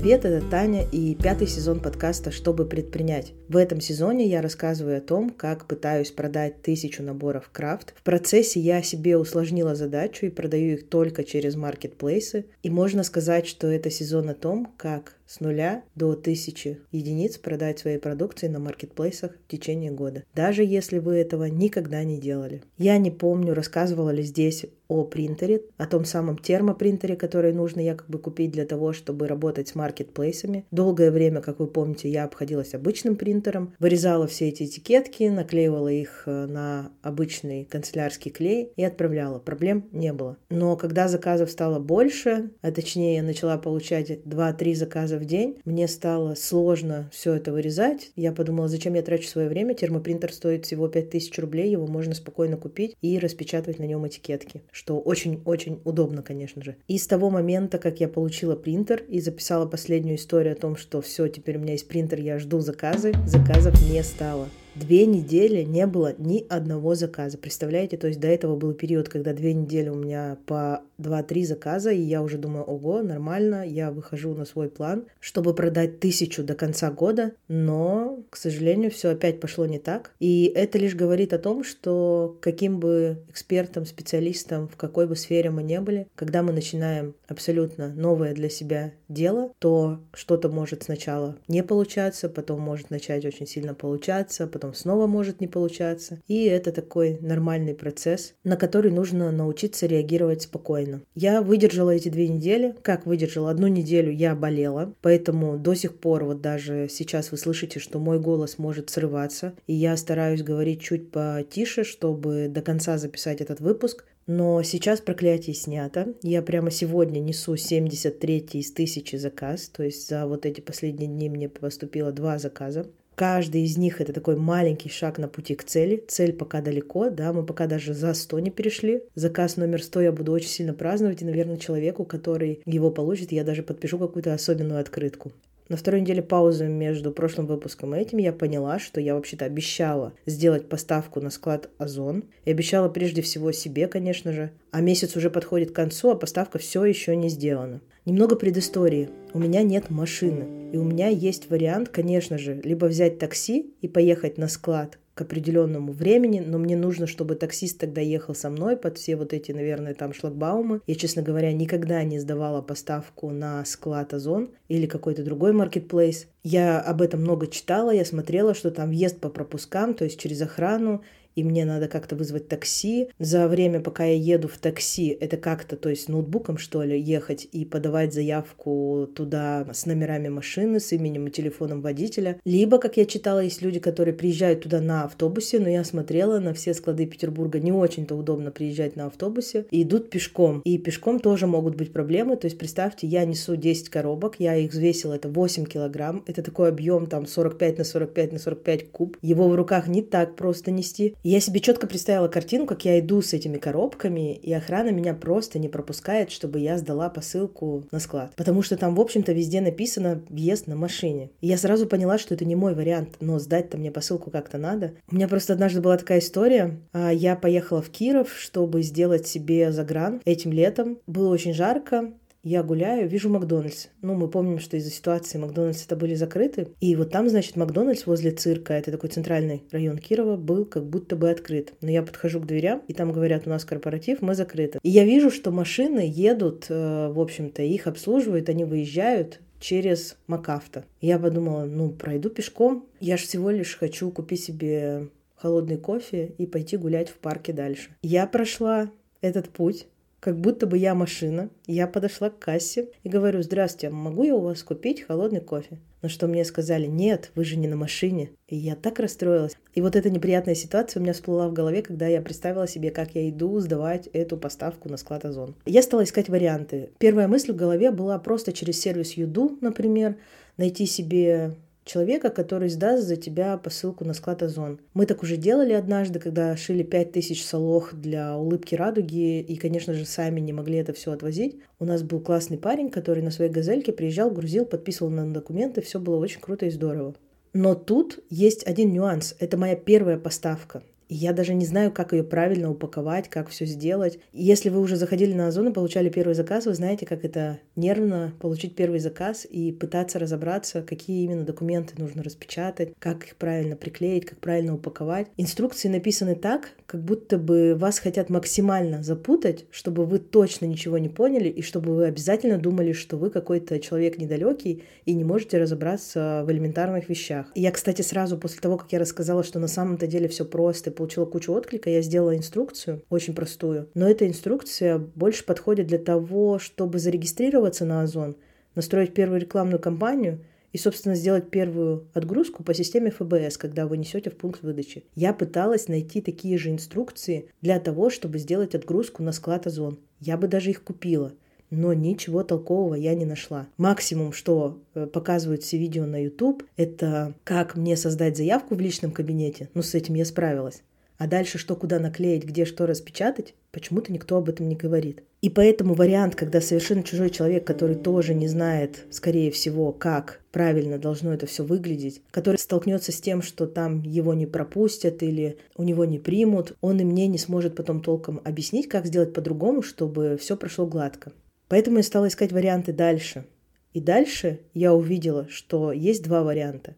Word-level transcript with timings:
Привет, 0.00 0.24
это 0.24 0.42
Таня 0.48 0.82
и 0.90 1.14
пятый 1.14 1.46
сезон 1.46 1.78
подкаста 1.78 2.30
«Чтобы 2.30 2.64
предпринять». 2.64 3.34
В 3.48 3.56
этом 3.58 3.82
сезоне 3.82 4.26
я 4.26 4.40
рассказываю 4.40 4.96
о 4.96 5.02
том, 5.02 5.28
как 5.28 5.66
пытаюсь 5.66 6.10
продать 6.10 6.62
тысячу 6.62 7.02
наборов 7.02 7.50
крафт. 7.52 7.92
В 7.98 8.02
процессе 8.02 8.60
я 8.60 8.82
себе 8.82 9.18
усложнила 9.18 9.74
задачу 9.74 10.24
и 10.24 10.30
продаю 10.30 10.72
их 10.72 10.88
только 10.88 11.22
через 11.22 11.54
маркетплейсы. 11.54 12.46
И 12.62 12.70
можно 12.70 13.02
сказать, 13.02 13.46
что 13.46 13.66
это 13.66 13.90
сезон 13.90 14.30
о 14.30 14.34
том, 14.34 14.72
как 14.78 15.16
с 15.30 15.38
нуля 15.38 15.84
до 15.94 16.16
тысячи 16.16 16.80
единиц 16.90 17.38
продать 17.38 17.78
свои 17.78 17.98
продукции 17.98 18.48
на 18.48 18.58
маркетплейсах 18.58 19.30
в 19.46 19.48
течение 19.48 19.92
года, 19.92 20.24
даже 20.34 20.64
если 20.64 20.98
вы 20.98 21.18
этого 21.18 21.44
никогда 21.44 22.02
не 22.02 22.18
делали. 22.18 22.64
Я 22.78 22.98
не 22.98 23.12
помню, 23.12 23.54
рассказывала 23.54 24.10
ли 24.10 24.24
здесь 24.24 24.66
о 24.90 25.04
принтере, 25.04 25.62
о 25.76 25.86
том 25.86 26.04
самом 26.04 26.36
термопринтере, 26.36 27.14
который 27.14 27.52
нужно 27.52 27.78
якобы 27.78 28.18
купить 28.18 28.50
для 28.50 28.66
того, 28.66 28.92
чтобы 28.92 29.28
работать 29.28 29.68
с 29.68 29.76
маркетплейсами. 29.76 30.66
Долгое 30.72 31.12
время, 31.12 31.40
как 31.40 31.60
вы 31.60 31.68
помните, 31.68 32.10
я 32.10 32.24
обходилась 32.24 32.74
обычным 32.74 33.14
принтером, 33.14 33.72
вырезала 33.78 34.26
все 34.26 34.48
эти 34.48 34.64
этикетки, 34.64 35.24
наклеивала 35.24 35.88
их 35.88 36.24
э, 36.26 36.46
на 36.46 36.90
обычный 37.02 37.64
канцелярский 37.66 38.32
клей 38.32 38.72
и 38.74 38.82
отправляла. 38.82 39.38
Проблем 39.38 39.88
не 39.92 40.12
было. 40.12 40.36
Но 40.50 40.76
когда 40.76 41.06
заказов 41.06 41.52
стало 41.52 41.78
больше, 41.78 42.50
а 42.60 42.72
точнее 42.72 43.16
я 43.16 43.22
начала 43.22 43.58
получать 43.58 44.10
2-3 44.10 44.74
заказа 44.74 45.19
в 45.20 45.24
день, 45.24 45.58
мне 45.64 45.86
стало 45.86 46.34
сложно 46.34 47.08
все 47.12 47.34
это 47.34 47.52
вырезать. 47.52 48.10
Я 48.16 48.32
подумала, 48.32 48.68
зачем 48.68 48.94
я 48.94 49.02
трачу 49.02 49.28
свое 49.28 49.48
время, 49.48 49.74
термопринтер 49.74 50.32
стоит 50.32 50.66
всего 50.66 50.88
5000 50.88 51.38
рублей, 51.38 51.70
его 51.70 51.86
можно 51.86 52.14
спокойно 52.14 52.56
купить 52.56 52.96
и 53.00 53.18
распечатывать 53.18 53.78
на 53.78 53.84
нем 53.84 54.06
этикетки, 54.06 54.62
что 54.72 54.98
очень-очень 54.98 55.80
удобно, 55.84 56.22
конечно 56.22 56.62
же. 56.62 56.76
И 56.88 56.98
с 56.98 57.06
того 57.06 57.30
момента, 57.30 57.78
как 57.78 58.00
я 58.00 58.08
получила 58.08 58.56
принтер 58.56 59.04
и 59.08 59.20
записала 59.20 59.66
последнюю 59.66 60.16
историю 60.16 60.54
о 60.54 60.56
том, 60.56 60.76
что 60.76 61.00
все, 61.00 61.28
теперь 61.28 61.58
у 61.58 61.60
меня 61.60 61.72
есть 61.72 61.86
принтер, 61.86 62.20
я 62.20 62.38
жду 62.38 62.60
заказы, 62.60 63.12
заказов 63.26 63.74
не 63.90 64.02
стало. 64.02 64.48
Две 64.74 65.06
недели 65.06 65.62
не 65.62 65.86
было 65.86 66.14
ни 66.18 66.46
одного 66.48 66.94
заказа. 66.94 67.38
Представляете? 67.38 67.96
То 67.96 68.06
есть 68.06 68.20
до 68.20 68.28
этого 68.28 68.56
был 68.56 68.72
период, 68.72 69.08
когда 69.08 69.32
две 69.32 69.52
недели 69.52 69.88
у 69.88 69.94
меня 69.94 70.38
по 70.46 70.82
2-3 71.00 71.44
заказа, 71.44 71.90
и 71.90 72.00
я 72.00 72.22
уже 72.22 72.38
думаю, 72.38 72.64
ого, 72.64 73.02
нормально, 73.02 73.66
я 73.66 73.90
выхожу 73.90 74.34
на 74.34 74.44
свой 74.44 74.68
план, 74.68 75.04
чтобы 75.18 75.54
продать 75.54 76.00
тысячу 76.00 76.44
до 76.44 76.54
конца 76.54 76.90
года, 76.90 77.32
но, 77.48 78.22
к 78.30 78.36
сожалению, 78.36 78.90
все 78.90 79.10
опять 79.10 79.40
пошло 79.40 79.66
не 79.66 79.78
так. 79.78 80.12
И 80.20 80.52
это 80.54 80.78
лишь 80.78 80.94
говорит 80.94 81.32
о 81.32 81.38
том, 81.38 81.64
что 81.64 82.38
каким 82.40 82.78
бы 82.78 83.18
экспертом, 83.28 83.86
специалистом, 83.86 84.68
в 84.68 84.76
какой 84.76 85.06
бы 85.06 85.16
сфере 85.16 85.50
мы 85.50 85.62
не 85.62 85.80
были, 85.80 86.06
когда 86.14 86.42
мы 86.42 86.52
начинаем 86.52 87.14
абсолютно 87.26 87.88
новое 87.88 88.34
для 88.34 88.48
себя 88.48 88.92
дело, 89.08 89.52
то 89.58 90.00
что-то 90.12 90.48
может 90.48 90.84
сначала 90.84 91.36
не 91.48 91.62
получаться, 91.62 92.28
потом 92.28 92.60
может 92.60 92.90
начать 92.90 93.24
очень 93.24 93.46
сильно 93.46 93.74
получаться, 93.74 94.46
потом 94.60 94.74
снова 94.74 95.06
может 95.06 95.40
не 95.40 95.46
получаться. 95.46 96.20
И 96.28 96.44
это 96.44 96.70
такой 96.70 97.16
нормальный 97.22 97.74
процесс, 97.74 98.34
на 98.44 98.56
который 98.56 98.90
нужно 98.90 99.32
научиться 99.32 99.86
реагировать 99.86 100.42
спокойно. 100.42 101.00
Я 101.14 101.40
выдержала 101.40 101.92
эти 101.92 102.10
две 102.10 102.28
недели. 102.28 102.74
Как 102.82 103.06
выдержала? 103.06 103.50
Одну 103.50 103.68
неделю 103.68 104.12
я 104.12 104.34
болела, 104.34 104.92
поэтому 105.00 105.56
до 105.56 105.72
сих 105.74 105.98
пор 105.98 106.24
вот 106.24 106.42
даже 106.42 106.88
сейчас 106.90 107.30
вы 107.30 107.38
слышите, 107.38 107.80
что 107.80 107.98
мой 107.98 108.20
голос 108.20 108.58
может 108.58 108.90
срываться, 108.90 109.54
и 109.66 109.72
я 109.72 109.96
стараюсь 109.96 110.42
говорить 110.42 110.82
чуть 110.82 111.10
потише, 111.10 111.82
чтобы 111.82 112.48
до 112.50 112.60
конца 112.60 112.98
записать 112.98 113.40
этот 113.40 113.60
выпуск, 113.60 114.04
но 114.26 114.62
сейчас 114.62 115.00
проклятие 115.00 115.54
снято. 115.54 116.14
Я 116.22 116.42
прямо 116.42 116.70
сегодня 116.70 117.18
несу 117.18 117.56
73 117.56 118.46
из 118.52 118.72
тысячи 118.72 119.16
заказ. 119.16 119.68
То 119.68 119.82
есть 119.82 120.08
за 120.08 120.26
вот 120.26 120.46
эти 120.46 120.60
последние 120.60 121.08
дни 121.08 121.28
мне 121.28 121.48
поступило 121.48 122.12
два 122.12 122.38
заказа. 122.38 122.86
Каждый 123.20 123.64
из 123.64 123.76
них 123.76 124.00
это 124.00 124.14
такой 124.14 124.36
маленький 124.36 124.88
шаг 124.88 125.18
на 125.18 125.28
пути 125.28 125.54
к 125.54 125.62
цели. 125.62 126.02
Цель 126.08 126.32
пока 126.32 126.62
далеко, 126.62 127.10
да, 127.10 127.34
мы 127.34 127.44
пока 127.44 127.66
даже 127.66 127.92
за 127.92 128.14
100 128.14 128.40
не 128.40 128.50
перешли. 128.50 129.02
Заказ 129.14 129.58
номер 129.58 129.82
100 129.82 130.00
я 130.00 130.10
буду 130.10 130.32
очень 130.32 130.48
сильно 130.48 130.72
праздновать, 130.72 131.20
и, 131.20 131.26
наверное, 131.26 131.58
человеку, 131.58 132.06
который 132.06 132.62
его 132.64 132.90
получит, 132.90 133.30
я 133.30 133.44
даже 133.44 133.62
подпишу 133.62 133.98
какую-то 133.98 134.32
особенную 134.32 134.80
открытку. 134.80 135.32
На 135.68 135.76
второй 135.76 136.00
неделе 136.00 136.22
паузы 136.22 136.66
между 136.66 137.12
прошлым 137.12 137.46
выпуском 137.46 137.94
и 137.94 137.98
этим 138.00 138.18
я 138.18 138.32
поняла, 138.32 138.78
что 138.78 139.02
я 139.02 139.14
вообще-то 139.14 139.44
обещала 139.44 140.14
сделать 140.24 140.70
поставку 140.70 141.20
на 141.20 141.28
склад 141.28 141.68
Озон. 141.76 142.24
И 142.46 142.50
обещала 142.50 142.88
прежде 142.88 143.20
всего 143.20 143.52
себе, 143.52 143.86
конечно 143.86 144.32
же. 144.32 144.50
А 144.72 144.80
месяц 144.80 145.14
уже 145.14 145.28
подходит 145.28 145.72
к 145.72 145.76
концу, 145.76 146.10
а 146.10 146.16
поставка 146.16 146.58
все 146.58 146.84
еще 146.86 147.14
не 147.14 147.28
сделана. 147.28 147.82
Немного 148.10 148.34
предыстории. 148.34 149.08
У 149.32 149.38
меня 149.38 149.62
нет 149.62 149.88
машины. 149.88 150.72
И 150.72 150.76
у 150.76 150.82
меня 150.82 151.06
есть 151.06 151.48
вариант, 151.48 151.90
конечно 151.90 152.38
же, 152.38 152.60
либо 152.64 152.86
взять 152.86 153.20
такси 153.20 153.72
и 153.82 153.86
поехать 153.86 154.36
на 154.36 154.48
склад 154.48 154.98
к 155.14 155.20
определенному 155.20 155.92
времени, 155.92 156.42
но 156.44 156.58
мне 156.58 156.76
нужно, 156.76 157.06
чтобы 157.06 157.36
таксист 157.36 157.78
тогда 157.78 158.00
ехал 158.00 158.34
со 158.34 158.50
мной 158.50 158.76
под 158.76 158.98
все 158.98 159.14
вот 159.14 159.32
эти, 159.32 159.52
наверное, 159.52 159.94
там 159.94 160.12
шлагбаумы. 160.12 160.80
Я, 160.88 160.96
честно 160.96 161.22
говоря, 161.22 161.52
никогда 161.52 162.02
не 162.02 162.18
сдавала 162.18 162.62
поставку 162.62 163.30
на 163.30 163.64
склад 163.64 164.12
Озон 164.12 164.50
или 164.66 164.86
какой-то 164.86 165.22
другой 165.22 165.52
маркетплейс. 165.52 166.26
Я 166.42 166.80
об 166.80 167.02
этом 167.02 167.20
много 167.20 167.46
читала, 167.46 167.92
я 167.92 168.04
смотрела, 168.04 168.54
что 168.54 168.72
там 168.72 168.88
въезд 168.88 169.20
по 169.20 169.28
пропускам, 169.28 169.94
то 169.94 170.02
есть 170.02 170.18
через 170.18 170.42
охрану, 170.42 171.02
и 171.34 171.44
мне 171.44 171.64
надо 171.64 171.88
как-то 171.88 172.16
вызвать 172.16 172.48
такси. 172.48 173.08
За 173.18 173.48
время, 173.48 173.80
пока 173.80 174.04
я 174.04 174.14
еду 174.14 174.48
в 174.48 174.58
такси, 174.58 175.08
это 175.08 175.36
как-то, 175.36 175.76
то 175.76 175.88
есть 175.88 176.08
ноутбуком, 176.08 176.58
что 176.58 176.82
ли, 176.82 177.00
ехать 177.00 177.48
и 177.52 177.64
подавать 177.64 178.12
заявку 178.14 179.08
туда 179.14 179.66
с 179.72 179.86
номерами 179.86 180.28
машины, 180.28 180.80
с 180.80 180.92
именем 180.92 181.28
и 181.28 181.30
телефоном 181.30 181.80
водителя. 181.80 182.38
Либо, 182.44 182.78
как 182.78 182.96
я 182.96 183.06
читала, 183.06 183.40
есть 183.40 183.62
люди, 183.62 183.80
которые 183.80 184.14
приезжают 184.14 184.62
туда 184.62 184.80
на 184.80 185.04
автобусе, 185.04 185.58
но 185.58 185.68
я 185.68 185.84
смотрела 185.84 186.38
на 186.38 186.54
все 186.54 186.74
склады 186.74 187.06
Петербурга, 187.06 187.60
не 187.60 187.72
очень-то 187.72 188.14
удобно 188.14 188.50
приезжать 188.50 188.96
на 188.96 189.06
автобусе, 189.06 189.66
и 189.70 189.82
идут 189.82 190.10
пешком. 190.10 190.60
И 190.64 190.78
пешком 190.78 191.18
тоже 191.18 191.46
могут 191.46 191.76
быть 191.76 191.92
проблемы, 191.92 192.36
то 192.36 192.46
есть 192.46 192.58
представьте, 192.58 193.06
я 193.06 193.24
несу 193.24 193.56
10 193.56 193.88
коробок, 193.88 194.36
я 194.38 194.56
их 194.56 194.72
взвесила, 194.72 195.14
это 195.14 195.28
8 195.28 195.64
килограмм, 195.64 196.24
это 196.26 196.42
такой 196.42 196.68
объем, 196.68 197.06
там 197.06 197.26
45 197.26 197.78
на 197.78 197.84
45 197.84 198.32
на 198.32 198.38
45 198.38 198.90
куб, 198.90 199.16
его 199.22 199.48
в 199.48 199.54
руках 199.54 199.88
не 199.88 200.02
так 200.02 200.36
просто 200.36 200.70
нести. 200.70 201.14
И 201.22 201.29
я 201.30 201.40
себе 201.40 201.60
четко 201.60 201.86
представила 201.86 202.28
картину, 202.28 202.66
как 202.66 202.84
я 202.84 202.98
иду 202.98 203.22
с 203.22 203.32
этими 203.32 203.58
коробками, 203.58 204.34
и 204.34 204.52
охрана 204.52 204.90
меня 204.90 205.14
просто 205.14 205.58
не 205.58 205.68
пропускает, 205.68 206.30
чтобы 206.30 206.58
я 206.58 206.76
сдала 206.76 207.08
посылку 207.08 207.86
на 207.92 208.00
склад. 208.00 208.32
Потому 208.36 208.62
что 208.62 208.76
там, 208.76 208.94
в 208.94 209.00
общем-то, 209.00 209.32
везде 209.32 209.60
написано 209.60 210.22
«въезд 210.28 210.66
на 210.66 210.76
машине». 210.76 211.30
И 211.40 211.46
я 211.46 211.56
сразу 211.56 211.86
поняла, 211.86 212.18
что 212.18 212.34
это 212.34 212.44
не 212.44 212.56
мой 212.56 212.74
вариант, 212.74 213.16
но 213.20 213.38
сдать-то 213.38 213.78
мне 213.78 213.90
посылку 213.90 214.30
как-то 214.30 214.58
надо. 214.58 214.94
У 215.10 215.14
меня 215.14 215.28
просто 215.28 215.52
однажды 215.52 215.80
была 215.80 215.96
такая 215.96 216.18
история. 216.18 216.80
А, 216.92 217.12
я 217.12 217.36
поехала 217.36 217.80
в 217.80 217.90
Киров, 217.90 218.34
чтобы 218.36 218.82
сделать 218.82 219.26
себе 219.26 219.72
загран 219.72 220.20
этим 220.24 220.52
летом. 220.52 220.98
Было 221.06 221.32
очень 221.32 221.54
жарко, 221.54 222.12
я 222.42 222.62
гуляю, 222.62 223.08
вижу 223.08 223.28
Макдональдс. 223.28 223.88
Ну, 224.00 224.14
мы 224.14 224.28
помним, 224.28 224.58
что 224.58 224.76
из-за 224.76 224.90
ситуации 224.90 225.38
Макдональдс 225.38 225.84
это 225.84 225.96
были 225.96 226.14
закрыты. 226.14 226.68
И 226.80 226.96
вот 226.96 227.10
там, 227.10 227.28
значит, 227.28 227.56
Макдональдс 227.56 228.06
возле 228.06 228.30
цирка, 228.30 228.74
это 228.74 228.90
такой 228.90 229.10
центральный 229.10 229.62
район 229.70 229.98
Кирова, 229.98 230.36
был 230.36 230.64
как 230.64 230.86
будто 230.86 231.16
бы 231.16 231.30
открыт. 231.30 231.74
Но 231.82 231.90
я 231.90 232.02
подхожу 232.02 232.40
к 232.40 232.46
дверям, 232.46 232.82
и 232.88 232.94
там 232.94 233.12
говорят, 233.12 233.46
у 233.46 233.50
нас 233.50 233.64
корпоратив, 233.64 234.22
мы 234.22 234.34
закрыты. 234.34 234.78
И 234.82 234.90
я 234.90 235.04
вижу, 235.04 235.30
что 235.30 235.50
машины 235.50 236.10
едут, 236.10 236.66
э, 236.70 237.08
в 237.12 237.20
общем-то, 237.20 237.62
их 237.62 237.86
обслуживают, 237.86 238.48
они 238.48 238.64
выезжают 238.64 239.40
через 239.60 240.16
Макафта. 240.26 240.84
Я 241.00 241.18
подумала, 241.18 241.64
ну, 241.64 241.90
пройду 241.90 242.30
пешком. 242.30 242.86
Я 243.00 243.18
же 243.18 243.24
всего 243.24 243.50
лишь 243.50 243.76
хочу 243.76 244.10
купить 244.10 244.42
себе 244.42 245.08
холодный 245.36 245.76
кофе 245.76 246.32
и 246.38 246.46
пойти 246.46 246.76
гулять 246.76 247.08
в 247.10 247.16
парке 247.16 247.52
дальше. 247.52 247.90
Я 248.02 248.26
прошла 248.26 248.90
этот 249.20 249.50
путь 249.50 249.86
как 250.20 250.38
будто 250.38 250.66
бы 250.66 250.78
я 250.78 250.94
машина. 250.94 251.50
Я 251.66 251.86
подошла 251.86 252.30
к 252.30 252.38
кассе 252.38 252.90
и 253.02 253.08
говорю, 253.08 253.42
здравствуйте, 253.42 253.88
а 253.88 253.90
могу 253.90 254.22
я 254.22 254.36
у 254.36 254.40
вас 254.40 254.62
купить 254.62 255.02
холодный 255.02 255.40
кофе? 255.40 255.78
На 256.02 256.08
что 256.08 256.28
мне 256.28 256.44
сказали, 256.44 256.86
нет, 256.86 257.30
вы 257.34 257.44
же 257.44 257.56
не 257.56 257.68
на 257.68 257.76
машине. 257.76 258.30
И 258.48 258.56
я 258.56 258.74
так 258.74 259.00
расстроилась. 259.00 259.56
И 259.74 259.80
вот 259.80 259.96
эта 259.96 260.08
неприятная 260.08 260.54
ситуация 260.54 261.00
у 261.00 261.02
меня 261.02 261.12
всплыла 261.12 261.48
в 261.48 261.52
голове, 261.52 261.82
когда 261.82 262.06
я 262.06 262.22
представила 262.22 262.66
себе, 262.66 262.90
как 262.90 263.14
я 263.14 263.28
иду 263.28 263.58
сдавать 263.60 264.08
эту 264.12 264.36
поставку 264.36 264.88
на 264.88 264.96
склад 264.96 265.24
Озон. 265.24 265.54
Я 265.66 265.82
стала 265.82 266.04
искать 266.04 266.28
варианты. 266.28 266.90
Первая 266.98 267.28
мысль 267.28 267.52
в 267.52 267.56
голове 267.56 267.90
была 267.90 268.18
просто 268.18 268.52
через 268.52 268.80
сервис 268.80 269.12
Юду, 269.12 269.58
например, 269.60 270.16
найти 270.56 270.86
себе 270.86 271.56
человека, 271.90 272.30
который 272.30 272.68
сдаст 272.68 273.04
за 273.04 273.16
тебя 273.16 273.56
посылку 273.56 274.04
на 274.04 274.14
склад 274.14 274.42
Озон. 274.42 274.80
Мы 274.94 275.06
так 275.06 275.22
уже 275.22 275.36
делали 275.36 275.72
однажды, 275.72 276.20
когда 276.20 276.56
шили 276.56 276.82
5000 276.82 277.44
солох 277.44 277.94
для 277.94 278.36
улыбки 278.36 278.74
радуги, 278.74 279.40
и, 279.40 279.56
конечно 279.56 279.92
же, 279.94 280.04
сами 280.04 280.40
не 280.40 280.52
могли 280.52 280.76
это 280.78 280.92
все 280.92 281.12
отвозить. 281.12 281.58
У 281.78 281.84
нас 281.84 282.02
был 282.02 282.20
классный 282.20 282.58
парень, 282.58 282.90
который 282.90 283.22
на 283.22 283.30
своей 283.30 283.50
газельке 283.50 283.92
приезжал, 283.92 284.30
грузил, 284.30 284.64
подписывал 284.64 285.10
на 285.10 285.32
документы, 285.32 285.80
все 285.80 285.98
было 285.98 286.16
очень 286.16 286.40
круто 286.40 286.66
и 286.66 286.70
здорово. 286.70 287.14
Но 287.52 287.74
тут 287.74 288.20
есть 288.30 288.64
один 288.66 288.92
нюанс. 288.92 289.34
Это 289.40 289.56
моя 289.56 289.74
первая 289.74 290.18
поставка. 290.18 290.82
И 291.10 291.14
я 291.16 291.32
даже 291.32 291.54
не 291.54 291.66
знаю, 291.66 291.90
как 291.90 292.12
ее 292.12 292.22
правильно 292.22 292.70
упаковать, 292.70 293.28
как 293.28 293.48
все 293.48 293.66
сделать. 293.66 294.20
И 294.32 294.44
если 294.44 294.68
вы 294.68 294.80
уже 294.80 294.94
заходили 294.94 295.34
на 295.34 295.48
Озон 295.48 295.68
и 295.68 295.72
получали 295.72 296.08
первый 296.08 296.34
заказ, 296.34 296.66
вы 296.66 296.74
знаете, 296.74 297.04
как 297.04 297.24
это 297.24 297.58
нервно 297.74 298.32
получить 298.40 298.76
первый 298.76 299.00
заказ 299.00 299.44
и 299.44 299.72
пытаться 299.72 300.20
разобраться, 300.20 300.82
какие 300.82 301.24
именно 301.24 301.42
документы 301.42 301.94
нужно 302.00 302.22
распечатать, 302.22 302.92
как 303.00 303.24
их 303.24 303.34
правильно 303.34 303.74
приклеить, 303.74 304.24
как 304.24 304.38
правильно 304.38 304.74
упаковать. 304.74 305.26
Инструкции 305.36 305.88
написаны 305.88 306.36
так, 306.36 306.70
как 306.86 307.02
будто 307.02 307.38
бы 307.38 307.74
вас 307.74 307.98
хотят 307.98 308.30
максимально 308.30 309.02
запутать, 309.02 309.64
чтобы 309.72 310.06
вы 310.06 310.20
точно 310.20 310.66
ничего 310.66 310.98
не 310.98 311.08
поняли 311.08 311.48
и 311.48 311.62
чтобы 311.62 311.94
вы 311.94 312.06
обязательно 312.06 312.58
думали, 312.58 312.92
что 312.92 313.16
вы 313.16 313.30
какой-то 313.30 313.80
человек 313.80 314.18
недалекий 314.18 314.84
и 315.06 315.14
не 315.14 315.24
можете 315.24 315.58
разобраться 315.58 316.44
в 316.46 316.52
элементарных 316.52 317.08
вещах. 317.08 317.46
И 317.56 317.62
я, 317.62 317.72
кстати, 317.72 318.02
сразу 318.02 318.38
после 318.38 318.60
того, 318.60 318.76
как 318.76 318.92
я 318.92 319.00
рассказала, 319.00 319.42
что 319.42 319.58
на 319.58 319.68
самом-то 319.68 320.06
деле 320.06 320.28
все 320.28 320.44
просто, 320.44 320.92
получила 321.00 321.24
кучу 321.24 321.54
отклика, 321.54 321.88
я 321.88 322.02
сделала 322.02 322.36
инструкцию, 322.36 323.02
очень 323.08 323.34
простую. 323.34 323.88
Но 323.94 324.06
эта 324.06 324.28
инструкция 324.28 324.98
больше 324.98 325.46
подходит 325.46 325.86
для 325.86 325.96
того, 325.96 326.58
чтобы 326.58 326.98
зарегистрироваться 326.98 327.86
на 327.86 328.02
Озон, 328.02 328.36
настроить 328.74 329.14
первую 329.14 329.40
рекламную 329.40 329.78
кампанию 329.80 330.44
и, 330.74 330.78
собственно, 330.78 331.14
сделать 331.14 331.48
первую 331.48 332.06
отгрузку 332.12 332.62
по 332.62 332.74
системе 332.74 333.10
ФБС, 333.10 333.56
когда 333.56 333.86
вы 333.86 333.96
несете 333.96 334.28
в 334.28 334.36
пункт 334.36 334.62
выдачи. 334.62 335.04
Я 335.14 335.32
пыталась 335.32 335.88
найти 335.88 336.20
такие 336.20 336.58
же 336.58 336.68
инструкции 336.68 337.48
для 337.62 337.80
того, 337.80 338.10
чтобы 338.10 338.38
сделать 338.38 338.74
отгрузку 338.74 339.22
на 339.22 339.32
склад 339.32 339.66
Озон. 339.66 339.98
Я 340.20 340.36
бы 340.36 340.48
даже 340.48 340.68
их 340.68 340.84
купила 340.84 341.32
но 341.70 341.92
ничего 341.92 342.42
толкового 342.42 342.94
я 342.94 343.14
не 343.14 343.24
нашла. 343.24 343.68
Максимум, 343.78 344.32
что 344.32 344.80
э, 344.94 345.06
показывают 345.06 345.62
все 345.62 345.78
видео 345.78 346.04
на 346.04 346.22
YouTube, 346.22 346.64
это 346.76 347.34
как 347.44 347.76
мне 347.76 347.96
создать 347.96 348.36
заявку 348.36 348.74
в 348.74 348.80
личном 348.80 349.12
кабинете. 349.12 349.70
Ну, 349.74 349.82
с 349.82 349.94
этим 349.94 350.14
я 350.14 350.24
справилась. 350.24 350.82
А 351.20 351.26
дальше 351.26 351.58
что 351.58 351.76
куда 351.76 351.98
наклеить, 351.98 352.44
где 352.44 352.64
что 352.64 352.86
распечатать, 352.86 353.52
почему-то 353.72 354.10
никто 354.10 354.38
об 354.38 354.48
этом 354.48 354.70
не 354.70 354.74
говорит. 354.74 355.22
И 355.42 355.50
поэтому 355.50 355.92
вариант, 355.92 356.34
когда 356.34 356.62
совершенно 356.62 357.02
чужой 357.02 357.28
человек, 357.28 357.66
который 357.66 357.94
тоже 357.94 358.32
не 358.32 358.48
знает, 358.48 359.04
скорее 359.10 359.50
всего, 359.50 359.92
как 359.92 360.40
правильно 360.50 360.96
должно 360.96 361.34
это 361.34 361.44
все 361.44 361.62
выглядеть, 361.62 362.22
который 362.30 362.56
столкнется 362.56 363.12
с 363.12 363.20
тем, 363.20 363.42
что 363.42 363.66
там 363.66 364.00
его 364.02 364.32
не 364.32 364.46
пропустят 364.46 365.22
или 365.22 365.58
у 365.76 365.82
него 365.82 366.06
не 366.06 366.18
примут, 366.18 366.74
он 366.80 367.00
и 367.00 367.04
мне 367.04 367.26
не 367.26 367.36
сможет 367.36 367.76
потом 367.76 368.00
толком 368.00 368.40
объяснить, 368.42 368.88
как 368.88 369.04
сделать 369.04 369.34
по-другому, 369.34 369.82
чтобы 369.82 370.38
все 370.40 370.56
прошло 370.56 370.86
гладко. 370.86 371.32
Поэтому 371.68 371.98
я 371.98 372.02
стала 372.02 372.28
искать 372.28 372.50
варианты 372.50 372.94
дальше. 372.94 373.44
И 373.92 374.00
дальше 374.00 374.60
я 374.72 374.94
увидела, 374.94 375.46
что 375.50 375.92
есть 375.92 376.24
два 376.24 376.42
варианта. 376.42 376.96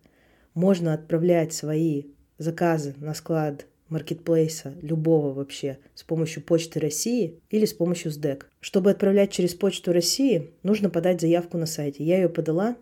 Можно 0.54 0.94
отправлять 0.94 1.52
свои 1.52 2.04
заказы 2.38 2.94
на 2.98 3.14
склад 3.14 3.66
маркетплейса, 3.92 4.74
любого 4.82 5.32
вообще, 5.32 5.78
с 5.94 6.02
помощью 6.02 6.42
Почты 6.42 6.80
России 6.80 7.38
или 7.50 7.64
с 7.64 7.72
помощью 7.72 8.10
СДЭК. 8.10 8.50
Чтобы 8.60 8.90
отправлять 8.90 9.30
через 9.30 9.54
Почту 9.54 9.92
России, 9.92 10.50
нужно 10.62 10.90
подать 10.90 11.20
заявку 11.20 11.58
на 11.58 11.66
сайте. 11.66 12.02
Я 12.02 12.16
ее 12.16 12.28
подала, 12.28 12.76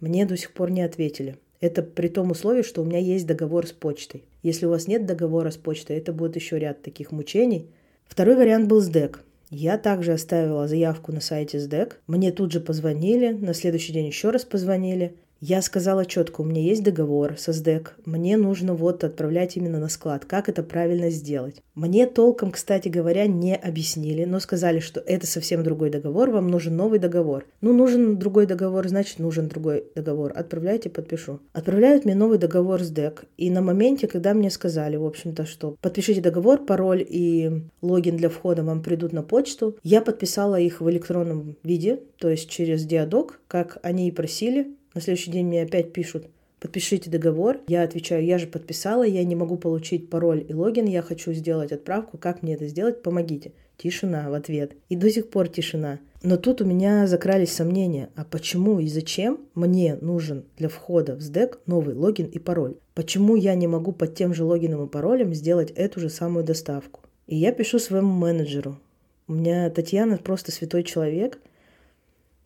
мне 0.00 0.26
до 0.26 0.36
сих 0.36 0.52
пор 0.52 0.70
не 0.70 0.82
ответили. 0.82 1.36
Это 1.60 1.82
при 1.82 2.08
том 2.08 2.30
условии, 2.30 2.62
что 2.62 2.82
у 2.82 2.84
меня 2.84 2.98
есть 2.98 3.26
договор 3.26 3.66
с 3.66 3.72
почтой. 3.72 4.24
Если 4.42 4.66
у 4.66 4.70
вас 4.70 4.88
нет 4.88 5.06
договора 5.06 5.50
с 5.50 5.56
почтой, 5.56 5.96
это 5.96 6.12
будет 6.12 6.36
еще 6.36 6.58
ряд 6.58 6.82
таких 6.82 7.12
мучений. 7.12 7.66
Второй 8.06 8.36
вариант 8.36 8.68
был 8.68 8.80
СДЭК. 8.80 9.22
Я 9.50 9.78
также 9.78 10.12
оставила 10.12 10.66
заявку 10.66 11.12
на 11.12 11.20
сайте 11.20 11.58
СДЭК. 11.60 12.00
Мне 12.06 12.32
тут 12.32 12.52
же 12.52 12.60
позвонили, 12.60 13.32
на 13.32 13.54
следующий 13.54 13.92
день 13.92 14.06
еще 14.06 14.30
раз 14.30 14.44
позвонили. 14.44 15.14
Я 15.46 15.60
сказала 15.60 16.06
четко, 16.06 16.40
у 16.40 16.44
меня 16.44 16.62
есть 16.62 16.82
договор 16.82 17.36
со 17.36 17.52
СДЭК, 17.52 17.98
мне 18.06 18.38
нужно 18.38 18.72
вот 18.72 19.04
отправлять 19.04 19.58
именно 19.58 19.78
на 19.78 19.90
склад. 19.90 20.24
Как 20.24 20.48
это 20.48 20.62
правильно 20.62 21.10
сделать? 21.10 21.60
Мне 21.74 22.06
толком, 22.06 22.50
кстати 22.50 22.88
говоря, 22.88 23.26
не 23.26 23.54
объяснили, 23.54 24.24
но 24.24 24.40
сказали, 24.40 24.78
что 24.78 25.00
это 25.00 25.26
совсем 25.26 25.62
другой 25.62 25.90
договор, 25.90 26.30
вам 26.30 26.48
нужен 26.48 26.74
новый 26.74 26.98
договор. 26.98 27.44
Ну, 27.60 27.74
нужен 27.74 28.18
другой 28.18 28.46
договор, 28.46 28.88
значит, 28.88 29.18
нужен 29.18 29.48
другой 29.48 29.84
договор. 29.94 30.32
Отправляйте, 30.34 30.88
подпишу. 30.88 31.40
Отправляют 31.52 32.06
мне 32.06 32.14
новый 32.14 32.38
договор 32.38 32.82
с 32.82 32.88
ДЭК. 32.88 33.26
И 33.36 33.50
на 33.50 33.60
моменте, 33.60 34.06
когда 34.06 34.32
мне 34.32 34.48
сказали, 34.48 34.96
в 34.96 35.04
общем-то, 35.04 35.44
что 35.44 35.76
подпишите 35.82 36.22
договор, 36.22 36.64
пароль 36.64 37.04
и 37.06 37.64
логин 37.82 38.16
для 38.16 38.30
входа 38.30 38.62
вам 38.62 38.82
придут 38.82 39.12
на 39.12 39.22
почту, 39.22 39.76
я 39.82 40.00
подписала 40.00 40.58
их 40.58 40.80
в 40.80 40.88
электронном 40.88 41.58
виде, 41.62 42.00
то 42.16 42.30
есть 42.30 42.48
через 42.48 42.86
диадок, 42.86 43.42
как 43.46 43.76
они 43.82 44.08
и 44.08 44.10
просили, 44.10 44.74
на 44.94 45.00
следующий 45.00 45.30
день 45.30 45.46
мне 45.46 45.62
опять 45.62 45.92
пишут, 45.92 46.28
подпишите 46.60 47.10
договор. 47.10 47.60
Я 47.66 47.82
отвечаю, 47.82 48.24
я 48.24 48.38
же 48.38 48.46
подписала, 48.46 49.02
я 49.02 49.24
не 49.24 49.34
могу 49.34 49.56
получить 49.56 50.08
пароль 50.08 50.44
и 50.48 50.54
логин, 50.54 50.86
я 50.86 51.02
хочу 51.02 51.32
сделать 51.32 51.72
отправку, 51.72 52.16
как 52.16 52.42
мне 52.42 52.54
это 52.54 52.66
сделать, 52.68 53.02
помогите. 53.02 53.52
Тишина 53.76 54.30
в 54.30 54.34
ответ. 54.34 54.72
И 54.88 54.94
до 54.94 55.10
сих 55.10 55.30
пор 55.30 55.48
тишина. 55.48 55.98
Но 56.22 56.36
тут 56.36 56.62
у 56.62 56.64
меня 56.64 57.06
закрались 57.06 57.52
сомнения, 57.52 58.08
а 58.14 58.24
почему 58.24 58.78
и 58.78 58.86
зачем 58.86 59.40
мне 59.54 59.96
нужен 60.00 60.44
для 60.56 60.68
входа 60.68 61.16
в 61.16 61.20
СДЭК 61.20 61.58
новый 61.66 61.94
логин 61.94 62.26
и 62.26 62.38
пароль? 62.38 62.76
Почему 62.94 63.34
я 63.34 63.54
не 63.56 63.66
могу 63.66 63.92
под 63.92 64.14
тем 64.14 64.32
же 64.32 64.44
логином 64.44 64.86
и 64.86 64.88
паролем 64.88 65.34
сделать 65.34 65.72
эту 65.72 66.00
же 66.00 66.08
самую 66.08 66.44
доставку? 66.44 67.00
И 67.26 67.36
я 67.36 67.52
пишу 67.52 67.78
своему 67.78 68.12
менеджеру. 68.12 68.78
У 69.26 69.34
меня 69.34 69.68
Татьяна 69.70 70.18
просто 70.18 70.52
святой 70.52 70.84
человек. 70.84 71.40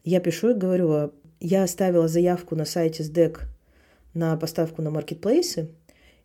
Я 0.03 0.21
пишу 0.21 0.51
и 0.51 0.55
говорю, 0.55 0.91
а 0.91 1.11
я 1.41 1.63
оставила 1.63 2.09
заявку 2.09 2.57
на 2.57 2.65
сайте 2.65 3.03
SDEC 3.03 3.41
на 4.15 4.37
поставку 4.37 4.83
на 4.83 4.91
маркетплейсы, 4.91 5.69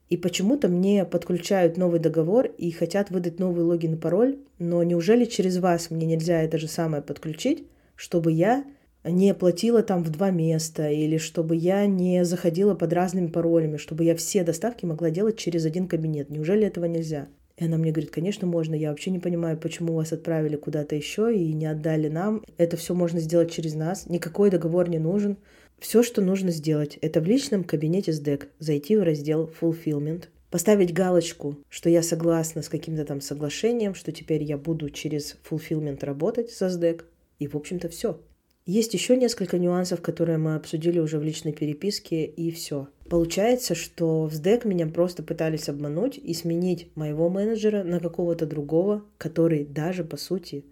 и 0.10 0.18
почему-то 0.18 0.68
мне 0.68 1.06
подключают 1.06 1.78
новый 1.78 2.00
договор 2.00 2.46
и 2.46 2.72
хотят 2.72 3.10
выдать 3.10 3.40
новый 3.40 3.64
логин 3.64 3.96
и 3.96 3.98
пароль, 3.98 4.38
но 4.60 4.84
неужели 4.84 5.26
через 5.26 5.58
вас 5.58 5.90
мне 5.90 6.06
нельзя 6.06 6.42
это 6.42 6.58
же 6.58 6.68
самое 6.68 7.02
подключить, 7.02 7.68
чтобы 7.96 8.32
я 8.32 8.66
не 9.04 9.34
платила 9.34 9.84
там 9.84 10.04
в 10.04 10.10
два 10.10 10.30
места, 10.30 10.90
или 10.90 11.18
чтобы 11.18 11.56
я 11.56 11.86
не 11.86 12.24
заходила 12.26 12.74
под 12.74 12.94
разными 12.94 13.28
паролями, 13.28 13.78
чтобы 13.78 14.04
я 14.04 14.16
все 14.16 14.44
доставки 14.44 14.86
могла 14.86 15.10
делать 15.10 15.38
через 15.38 15.66
один 15.66 15.88
кабинет. 15.88 16.30
Неужели 16.30 16.66
этого 16.66 16.86
нельзя? 16.86 17.28
И 17.64 17.66
она 17.66 17.78
мне 17.78 17.92
говорит, 17.92 18.12
конечно, 18.12 18.46
можно. 18.46 18.76
Я 18.76 18.90
вообще 18.90 19.10
не 19.10 19.20
понимаю, 19.20 19.58
почему 19.58 19.94
вас 19.94 20.12
отправили 20.12 20.58
куда-то 20.58 20.98
еще 20.98 21.34
и 21.34 21.54
не 21.54 21.66
отдали 21.66 22.10
нам. 22.10 22.44
Это 22.58 22.76
все 22.76 22.94
можно 22.94 23.22
сделать 23.22 23.54
через 23.54 23.74
нас. 23.74 24.06
Никакой 24.10 24.50
договор 24.50 24.90
не 24.90 25.00
нужен. 25.00 25.38
Все, 25.80 26.04
что 26.04 26.22
нужно 26.22 26.52
сделать, 26.52 26.98
это 27.02 27.22
в 27.22 27.26
личном 27.26 27.64
кабинете 27.64 28.12
SDEC 28.12 28.48
зайти 28.60 28.98
в 28.98 29.04
раздел 29.04 29.50
Fulfillment, 29.62 30.26
поставить 30.50 30.94
галочку, 30.94 31.58
что 31.70 31.90
я 31.90 32.04
согласна 32.04 32.64
с 32.64 32.70
каким-то 32.70 33.06
там 33.06 33.22
соглашением, 33.22 33.96
что 33.96 34.12
теперь 34.12 34.44
я 34.44 34.58
буду 34.58 34.90
через 34.90 35.38
Fulfillment 35.50 36.04
работать 36.04 36.52
со 36.52 36.68
SDEC. 36.68 37.04
И, 37.40 37.48
в 37.48 37.56
общем-то, 37.56 37.88
все. 37.88 38.20
Есть 38.66 38.94
еще 38.94 39.16
несколько 39.16 39.58
нюансов, 39.58 40.02
которые 40.02 40.38
мы 40.38 40.56
обсудили 40.56 41.00
уже 41.00 41.18
в 41.18 41.24
личной 41.24 41.54
переписке, 41.54 42.26
и 42.26 42.52
все. 42.52 42.90
Получается, 43.14 43.76
что 43.76 44.26
в 44.26 44.34
СДЭК 44.34 44.66
меня 44.66 44.88
просто 44.88 45.22
пытались 45.22 45.70
обмануть 45.70 46.18
и 46.18 46.34
сменить 46.34 46.90
моего 46.96 47.30
менеджера 47.30 47.84
на 47.84 48.00
какого-то 48.00 48.48
другого, 48.48 49.04
который 49.20 49.66
даже, 49.66 50.04
по 50.04 50.18
сути, 50.18 50.66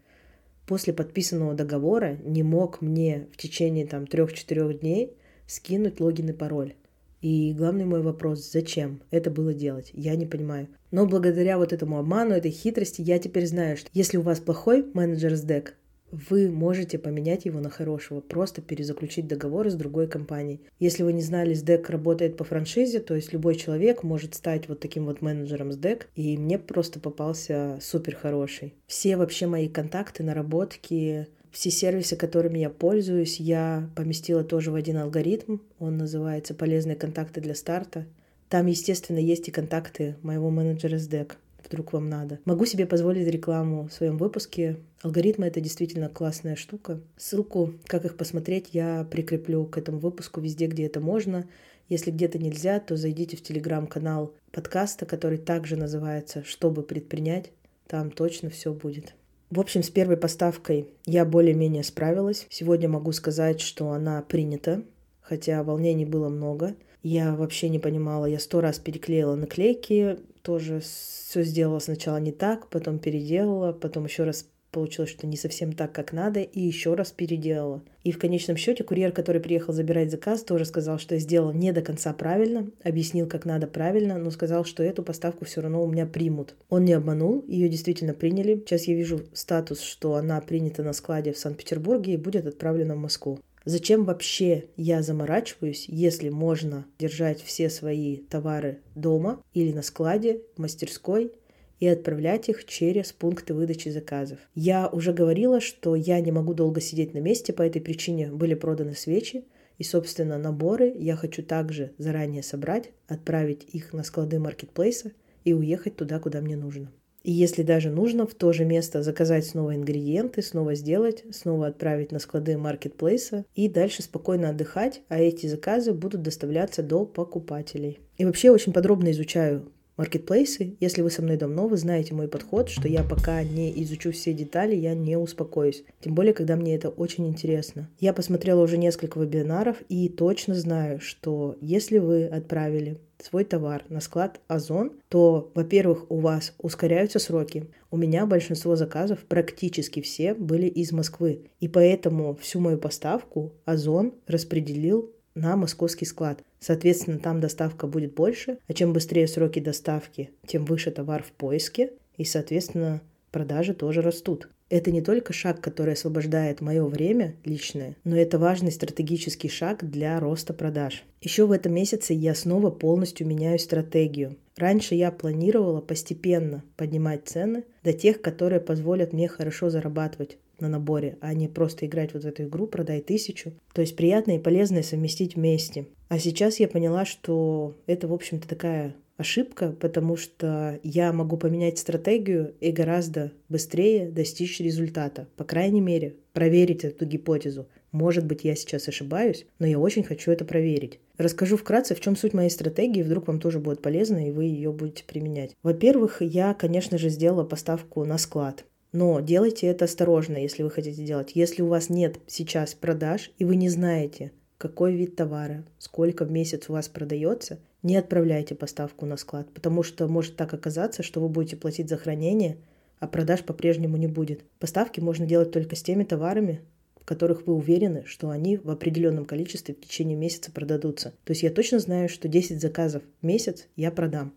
после 0.66 0.92
подписанного 0.92 1.54
договора 1.54 2.18
не 2.24 2.42
мог 2.42 2.82
мне 2.82 3.28
в 3.32 3.38
течение 3.38 3.86
там 3.86 4.08
трех-четырех 4.08 4.80
дней 4.80 5.14
скинуть 5.46 6.00
логин 6.00 6.30
и 6.30 6.34
пароль. 6.34 6.74
И 7.22 7.54
главный 7.56 7.86
мой 7.86 8.02
вопрос, 8.02 8.52
зачем 8.52 9.04
это 9.12 9.30
было 9.30 9.54
делать, 9.54 9.92
я 9.94 10.16
не 10.16 10.26
понимаю. 10.26 10.68
Но 10.90 11.06
благодаря 11.06 11.60
вот 11.60 11.74
этому 11.74 12.00
обману, 12.00 12.34
этой 12.34 12.50
хитрости, 12.50 13.04
я 13.04 13.20
теперь 13.20 13.46
знаю, 13.46 13.78
что 13.78 13.88
если 13.94 14.18
у 14.18 14.24
вас 14.24 14.40
плохой 14.40 14.84
менеджер 14.96 15.36
СДЭК, 15.36 15.76
вы 16.12 16.50
можете 16.50 16.98
поменять 17.00 17.46
его 17.46 17.60
на 17.60 17.70
хорошего, 17.70 18.22
просто 18.22 18.62
перезаключить 18.62 19.28
договор 19.28 19.70
с 19.70 19.76
другой 19.76 20.08
компанией. 20.08 20.62
Если 20.80 21.04
вы 21.04 21.14
не 21.14 21.22
знали, 21.22 21.56
SDEC 21.56 21.90
работает 21.90 22.38
по 22.38 22.44
франшизе, 22.44 23.00
то 23.00 23.16
есть 23.16 23.34
любой 23.34 23.56
человек 23.56 24.04
может 24.04 24.36
стать 24.36 24.68
вот 24.68 24.80
таким 24.80 25.06
вот 25.06 25.22
менеджером 25.22 25.70
SDEC, 25.70 26.04
и 26.16 26.38
мне 26.38 26.60
просто 26.60 27.00
попался 27.00 27.80
супер 27.82 28.16
хороший. 28.16 28.76
Все 28.88 29.18
вообще 29.18 29.48
мои 29.48 29.68
контакты, 29.68 30.24
наработки, 30.24 31.28
все 31.52 31.70
сервисы, 31.70 32.16
которыми 32.16 32.60
я 32.60 32.70
пользуюсь, 32.70 33.40
я 33.40 33.90
поместила 33.96 34.44
тоже 34.44 34.72
в 34.72 34.76
один 34.76 34.98
алгоритм. 34.98 35.58
Он 35.80 35.98
называется 35.98 36.54
«Полезные 36.54 36.96
контакты 36.96 37.42
для 37.42 37.56
старта». 37.56 38.06
Там, 38.48 38.66
естественно, 38.66 39.18
есть 39.18 39.48
и 39.48 39.52
контакты 39.52 40.16
моего 40.24 40.50
менеджера 40.50 40.96
SDEC 40.96 41.34
вдруг 41.66 41.94
вам 41.94 42.10
надо. 42.10 42.40
Могу 42.46 42.66
себе 42.66 42.86
позволить 42.86 43.28
рекламу 43.28 43.88
в 43.88 43.94
своем 43.94 44.18
выпуске. 44.18 44.78
Алгоритмы— 45.02 45.46
это 45.48 45.62
действительно 45.62 46.10
классная 46.10 46.56
штука. 46.56 47.02
Ссылку, 47.18 47.74
как 47.88 48.06
их 48.06 48.18
посмотреть, 48.18 48.70
я 48.74 49.08
прикреплю 49.10 49.66
к 49.66 49.78
этому 49.78 50.00
выпуску 50.00 50.40
везде, 50.42 50.68
где 50.68 50.86
это 50.86 51.00
можно. 51.00 51.48
Если 51.90 52.12
где-то 52.12 52.40
нельзя, 52.40 52.80
то 52.80 52.96
зайдите 52.96 53.36
в 53.36 53.44
телеграм-канал 53.44 54.34
подкаста, 54.52 55.06
который 55.06 55.38
также 55.38 55.76
называется 55.76 56.44
«Чтобы 56.46 56.84
предпринять». 56.84 57.52
Там 57.88 58.12
точно 58.12 58.50
все 58.50 58.74
будет. 58.74 59.14
В 59.50 59.60
общем, 59.60 59.84
с 59.84 59.90
первой 59.90 60.16
поставкой 60.16 60.88
я 61.06 61.26
более-менее 61.26 61.84
справилась. 61.84 62.48
Сегодня 62.50 62.88
могу 62.88 63.12
сказать, 63.12 63.60
что 63.60 63.92
она 63.92 64.22
принята, 64.22 64.84
хотя 65.20 65.62
волнений 65.64 66.06
было 66.06 66.30
много. 66.30 66.76
Я 67.04 67.36
вообще 67.36 67.68
не 67.68 67.78
понимала, 67.78 68.26
я 68.28 68.40
сто 68.40 68.62
раз 68.62 68.80
переклеила 68.80 69.36
наклейки, 69.36 70.20
тоже 70.42 70.82
все 70.82 71.44
сделала 71.44 71.80
сначала 71.80 72.18
не 72.18 72.32
так, 72.32 72.70
потом 72.70 73.00
переделала, 73.00 73.74
потом 73.74 74.06
еще 74.06 74.24
раз 74.24 74.46
получилось, 74.72 75.10
что 75.10 75.28
не 75.28 75.38
совсем 75.38 75.74
так, 75.74 75.92
как 75.92 76.14
надо, 76.14 76.40
и 76.42 76.60
еще 76.60 76.96
раз 76.96 77.12
переделала. 77.12 77.84
И 78.04 78.12
в 78.12 78.20
конечном 78.20 78.58
счете 78.58 78.84
курьер, 78.84 79.12
который 79.12 79.42
приехал 79.42 79.74
забирать 79.74 80.12
заказ, 80.12 80.44
тоже 80.44 80.66
сказал, 80.66 80.98
что 80.98 81.16
я 81.16 81.22
сделал 81.22 81.52
не 81.52 81.72
до 81.72 81.82
конца 81.82 82.14
правильно, 82.14 82.70
объяснил, 82.84 83.28
как 83.28 83.46
надо 83.46 83.68
правильно, 83.68 84.18
но 84.18 84.32
сказал, 84.32 84.66
что 84.66 84.82
эту 84.82 85.04
поставку 85.04 85.46
все 85.46 85.62
равно 85.62 85.84
у 85.84 85.92
меня 85.92 86.06
примут. 86.06 86.56
Он 86.70 86.86
не 86.86 86.94
обманул, 86.94 87.44
ее 87.48 87.70
действительно 87.70 88.14
приняли. 88.14 88.56
Сейчас 88.66 88.86
я 88.86 88.96
вижу 88.96 89.22
статус, 89.34 89.82
что 89.82 90.16
она 90.16 90.40
принята 90.42 90.84
на 90.84 90.94
складе 90.94 91.34
в 91.34 91.38
Санкт-Петербурге 91.38 92.14
и 92.14 92.18
будет 92.18 92.48
отправлена 92.48 92.96
в 92.96 93.00
Москву. 93.00 93.40
Зачем 93.64 94.06
вообще 94.06 94.66
я 94.76 95.04
заморачиваюсь, 95.04 95.86
если 95.88 96.30
можно 96.30 96.86
держать 96.98 97.42
все 97.42 97.70
свои 97.70 98.18
товары 98.18 98.80
дома 98.96 99.44
или 99.54 99.72
на 99.72 99.84
складе, 99.84 100.42
в 100.56 100.60
мастерской, 100.60 101.32
и 101.80 101.88
отправлять 101.88 102.48
их 102.48 102.66
через 102.66 103.12
пункты 103.12 103.54
выдачи 103.54 103.90
заказов. 103.90 104.40
Я 104.54 104.88
уже 104.88 105.14
говорила, 105.14 105.60
что 105.60 105.96
я 105.96 106.20
не 106.22 106.32
могу 106.32 106.54
долго 106.54 106.80
сидеть 106.80 107.14
на 107.14 107.18
месте, 107.18 107.54
по 107.54 107.64
этой 107.64 107.82
причине 107.82 108.32
были 108.32 108.54
проданы 108.54 108.94
свечи, 108.96 109.46
и, 109.80 109.84
собственно, 109.84 110.38
наборы 110.38 110.94
я 110.96 111.16
хочу 111.16 111.42
также 111.42 111.92
заранее 111.98 112.44
собрать, 112.44 112.92
отправить 113.08 113.64
их 113.74 113.94
на 113.94 114.04
склады 114.04 114.38
маркетплейса 114.38 115.12
и 115.44 115.54
уехать 115.54 115.96
туда, 115.96 116.20
куда 116.20 116.40
мне 116.40 116.56
нужно. 116.56 116.92
И 117.24 117.32
если 117.32 117.62
даже 117.62 117.92
нужно, 117.92 118.26
в 118.26 118.34
то 118.34 118.52
же 118.52 118.66
место 118.66 119.04
заказать 119.04 119.46
снова 119.46 119.76
ингредиенты, 119.76 120.42
снова 120.42 120.74
сделать, 120.76 121.24
снова 121.32 121.68
отправить 121.68 122.12
на 122.12 122.20
склады 122.20 122.58
маркетплейса 122.58 123.46
и 123.54 123.70
дальше 123.70 124.02
спокойно 124.02 124.50
отдыхать, 124.50 125.02
а 125.08 125.20
эти 125.20 125.46
заказы 125.46 125.94
будут 125.94 126.24
доставляться 126.24 126.82
до 126.82 127.06
покупателей. 127.06 128.00
И 128.18 128.26
вообще 128.26 128.50
очень 128.50 128.74
подробно 128.74 129.12
изучаю 129.12 129.72
маркетплейсы. 130.02 130.78
Если 130.80 131.04
вы 131.04 131.12
со 131.12 131.22
мной 131.22 131.38
давно, 131.38 131.68
вы 131.68 131.78
знаете 131.78 132.16
мой 132.16 132.28
подход, 132.28 132.70
что 132.70 132.88
я 132.88 133.04
пока 133.04 133.44
не 133.44 133.72
изучу 133.84 134.12
все 134.12 134.34
детали, 134.34 134.76
я 134.76 134.96
не 134.96 135.16
успокоюсь. 135.16 135.84
Тем 136.00 136.16
более, 136.16 136.34
когда 136.34 136.56
мне 136.56 136.74
это 136.74 136.90
очень 136.90 137.28
интересно. 137.28 137.88
Я 138.00 138.12
посмотрела 138.12 138.64
уже 138.64 138.80
несколько 138.80 139.20
вебинаров 139.20 139.78
и 139.90 140.10
точно 140.10 140.56
знаю, 140.56 141.00
что 141.00 141.56
если 141.62 142.00
вы 142.00 142.26
отправили 142.26 142.98
свой 143.20 143.44
товар 143.44 143.84
на 143.90 144.02
склад 144.02 144.42
Озон, 144.48 144.94
то, 145.08 145.52
во-первых, 145.54 146.10
у 146.10 146.18
вас 146.18 146.56
ускоряются 146.58 147.20
сроки. 147.20 147.70
У 147.92 147.98
меня 147.98 148.26
большинство 148.26 148.76
заказов, 148.76 149.20
практически 149.28 150.02
все, 150.02 150.34
были 150.34 150.66
из 150.66 150.92
Москвы. 150.92 151.44
И 151.60 151.68
поэтому 151.68 152.36
всю 152.42 152.60
мою 152.60 152.80
поставку 152.80 153.54
Озон 153.66 154.16
распределил 154.26 155.12
на 155.36 155.56
московский 155.56 156.06
склад. 156.06 156.44
Соответственно, 156.60 157.20
там 157.20 157.40
доставка 157.40 157.88
будет 157.88 158.14
больше, 158.14 158.58
а 158.68 158.74
чем 158.74 158.94
быстрее 158.94 159.28
сроки 159.28 159.60
доставки, 159.60 160.30
тем 160.46 160.66
выше 160.66 160.92
товар 160.92 161.24
в 161.24 161.32
поиске, 161.32 161.92
и, 162.18 162.26
соответственно, 162.26 163.02
продажи 163.32 163.74
тоже 163.74 164.02
растут. 164.02 164.50
Это 164.72 164.90
не 164.92 165.02
только 165.02 165.34
шаг, 165.34 165.60
который 165.60 165.96
освобождает 165.96 166.62
мое 166.62 166.86
время 166.86 167.36
личное, 167.44 167.98
но 168.06 168.16
это 168.16 168.40
важный 168.40 168.72
стратегический 168.72 169.50
шаг 169.50 169.90
для 169.90 170.18
роста 170.18 170.54
продаж. 170.54 171.04
Еще 171.22 171.46
в 171.46 171.52
этом 171.52 171.74
месяце 171.74 172.14
я 172.14 172.34
снова 172.34 172.70
полностью 172.70 173.28
меняю 173.28 173.60
стратегию. 173.60 174.38
Раньше 174.56 174.96
я 174.96 175.12
планировала 175.12 175.82
постепенно 175.82 176.64
поднимать 176.78 177.28
цены 177.28 177.66
до 177.84 177.92
тех, 177.92 178.22
которые 178.22 178.62
позволят 178.62 179.12
мне 179.12 179.28
хорошо 179.28 179.70
зарабатывать 179.70 180.38
на 180.62 180.70
наборе, 180.70 181.18
а 181.20 181.34
не 181.34 181.48
просто 181.48 181.86
играть 181.86 182.14
вот 182.14 182.24
в 182.24 182.28
эту 182.28 182.44
игру 182.44 182.68
«продай 182.68 183.02
тысячу». 183.02 183.54
То 183.74 183.82
есть 183.82 183.96
приятное 183.96 184.38
и 184.38 184.42
полезное 184.42 184.84
совместить 184.84 185.36
вместе. 185.36 185.88
А 186.08 186.20
сейчас 186.20 186.60
я 186.60 186.68
поняла, 186.68 187.06
что 187.06 187.76
это, 187.88 188.08
в 188.08 188.14
общем-то, 188.14 188.48
такая 188.48 188.96
ошибка, 189.18 189.76
потому 189.80 190.18
что 190.18 190.80
я 190.84 191.14
могу 191.14 191.38
поменять 191.38 191.78
стратегию 191.78 192.54
и 192.60 192.72
гораздо 192.72 193.32
быстрее 193.50 194.10
достичь 194.10 194.60
результата. 194.60 195.28
По 195.38 195.44
крайней 195.44 195.82
мере, 195.82 196.16
проверить 196.34 196.84
эту 196.84 197.06
гипотезу. 197.06 197.68
Может 197.92 198.26
быть, 198.26 198.44
я 198.44 198.56
сейчас 198.56 198.88
ошибаюсь, 198.88 199.46
но 199.60 199.68
я 199.68 199.78
очень 199.78 200.04
хочу 200.04 200.32
это 200.32 200.46
проверить. 200.46 201.00
Расскажу 201.18 201.58
вкратце, 201.58 201.94
в 201.94 202.00
чем 202.00 202.16
суть 202.16 202.34
моей 202.34 202.50
стратегии, 202.50 203.04
вдруг 203.04 203.28
вам 203.28 203.40
тоже 203.40 203.60
будет 203.60 203.82
полезно, 203.82 204.28
и 204.28 204.32
вы 204.32 204.46
ее 204.46 204.72
будете 204.72 205.04
применять. 205.04 205.56
Во-первых, 205.62 206.22
я, 206.22 206.54
конечно 206.54 206.98
же, 206.98 207.10
сделала 207.10 207.44
поставку 207.44 208.04
на 208.06 208.18
склад. 208.18 208.66
Но 208.92 209.22
делайте 209.22 209.68
это 209.68 209.86
осторожно, 209.86 210.38
если 210.38 210.64
вы 210.64 210.70
хотите 210.70 211.04
делать. 211.04 211.32
Если 211.34 211.62
у 211.62 211.68
вас 211.68 211.90
нет 211.90 212.20
сейчас 212.28 212.74
продаж, 212.74 213.32
и 213.38 213.46
вы 213.46 213.56
не 213.56 213.70
знаете, 213.70 214.32
какой 214.58 214.96
вид 214.96 215.16
товара, 215.16 215.66
сколько 215.80 216.26
в 216.26 216.32
месяц 216.32 216.70
у 216.70 216.74
вас 216.74 216.90
продается, 216.90 217.60
не 217.84 217.96
отправляйте 217.96 218.54
поставку 218.54 219.06
на 219.06 219.18
склад, 219.18 219.52
потому 219.54 219.82
что 219.82 220.08
может 220.08 220.36
так 220.36 220.54
оказаться, 220.54 221.04
что 221.04 221.22
вы 221.22 221.30
будете 221.30 221.56
платить 221.56 221.90
за 221.90 221.98
хранение, 221.98 222.58
а 223.00 223.08
продаж 223.08 223.44
по-прежнему 223.44 223.98
не 223.98 224.08
будет. 224.08 224.44
Поставки 224.60 225.00
можно 225.00 225.26
делать 225.26 225.52
только 225.52 225.76
с 225.76 225.82
теми 225.82 226.04
товарами, 226.04 226.62
в 227.00 227.06
которых 227.06 227.48
вы 227.48 227.56
уверены, 227.56 228.04
что 228.06 228.30
они 228.30 228.58
в 228.58 228.70
определенном 228.70 229.26
количестве 229.26 229.74
в 229.74 229.82
течение 229.82 230.16
месяца 230.16 230.52
продадутся. 230.52 231.14
То 231.24 231.32
есть 231.32 231.42
я 231.42 231.50
точно 231.50 231.80
знаю, 231.80 232.10
что 232.10 232.28
10 232.28 232.62
заказов 232.62 233.02
в 233.22 233.26
месяц 233.26 233.68
я 233.76 233.90
продам. 233.90 234.34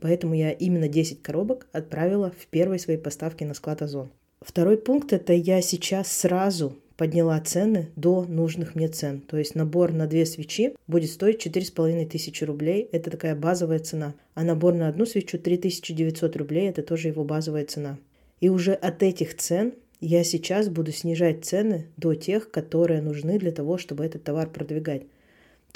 Поэтому 0.00 0.34
я 0.34 0.50
именно 0.50 0.88
10 0.88 1.22
коробок 1.22 1.66
отправила 1.72 2.30
в 2.30 2.46
первой 2.46 2.78
своей 2.78 2.98
поставке 2.98 3.46
на 3.46 3.54
склад 3.54 3.82
Озон. 3.82 4.10
Второй 4.40 4.76
пункт– 4.76 5.12
это 5.14 5.32
я 5.32 5.62
сейчас 5.62 6.10
сразу 6.12 6.76
подняла 6.96 7.38
цены 7.40 7.88
до 7.96 8.24
нужных 8.24 8.74
мне 8.74 8.88
цен. 8.88 9.20
То 9.20 9.36
есть 9.36 9.54
набор 9.54 9.92
на 9.92 10.06
две 10.06 10.26
свечи 10.26 10.74
будет 10.86 11.10
стоить 11.10 11.46
4,5 11.46 12.06
тысячи 12.06 12.44
рублей. 12.44 12.88
Это 12.92 13.10
такая 13.10 13.34
базовая 13.34 13.78
цена. 13.78 14.14
А 14.34 14.44
набор 14.44 14.74
на 14.74 14.88
одну 14.88 15.06
свечу 15.06 15.38
3900 15.38 16.36
рублей. 16.36 16.68
Это 16.68 16.82
тоже 16.82 17.08
его 17.08 17.24
базовая 17.24 17.64
цена. 17.64 17.98
И 18.40 18.48
уже 18.48 18.72
от 18.72 19.02
этих 19.02 19.36
цен 19.36 19.74
я 20.00 20.24
сейчас 20.24 20.68
буду 20.68 20.92
снижать 20.92 21.44
цены 21.44 21.86
до 21.96 22.14
тех, 22.14 22.50
которые 22.50 23.00
нужны 23.00 23.38
для 23.38 23.52
того, 23.52 23.78
чтобы 23.78 24.04
этот 24.04 24.24
товар 24.24 24.48
продвигать. 24.50 25.02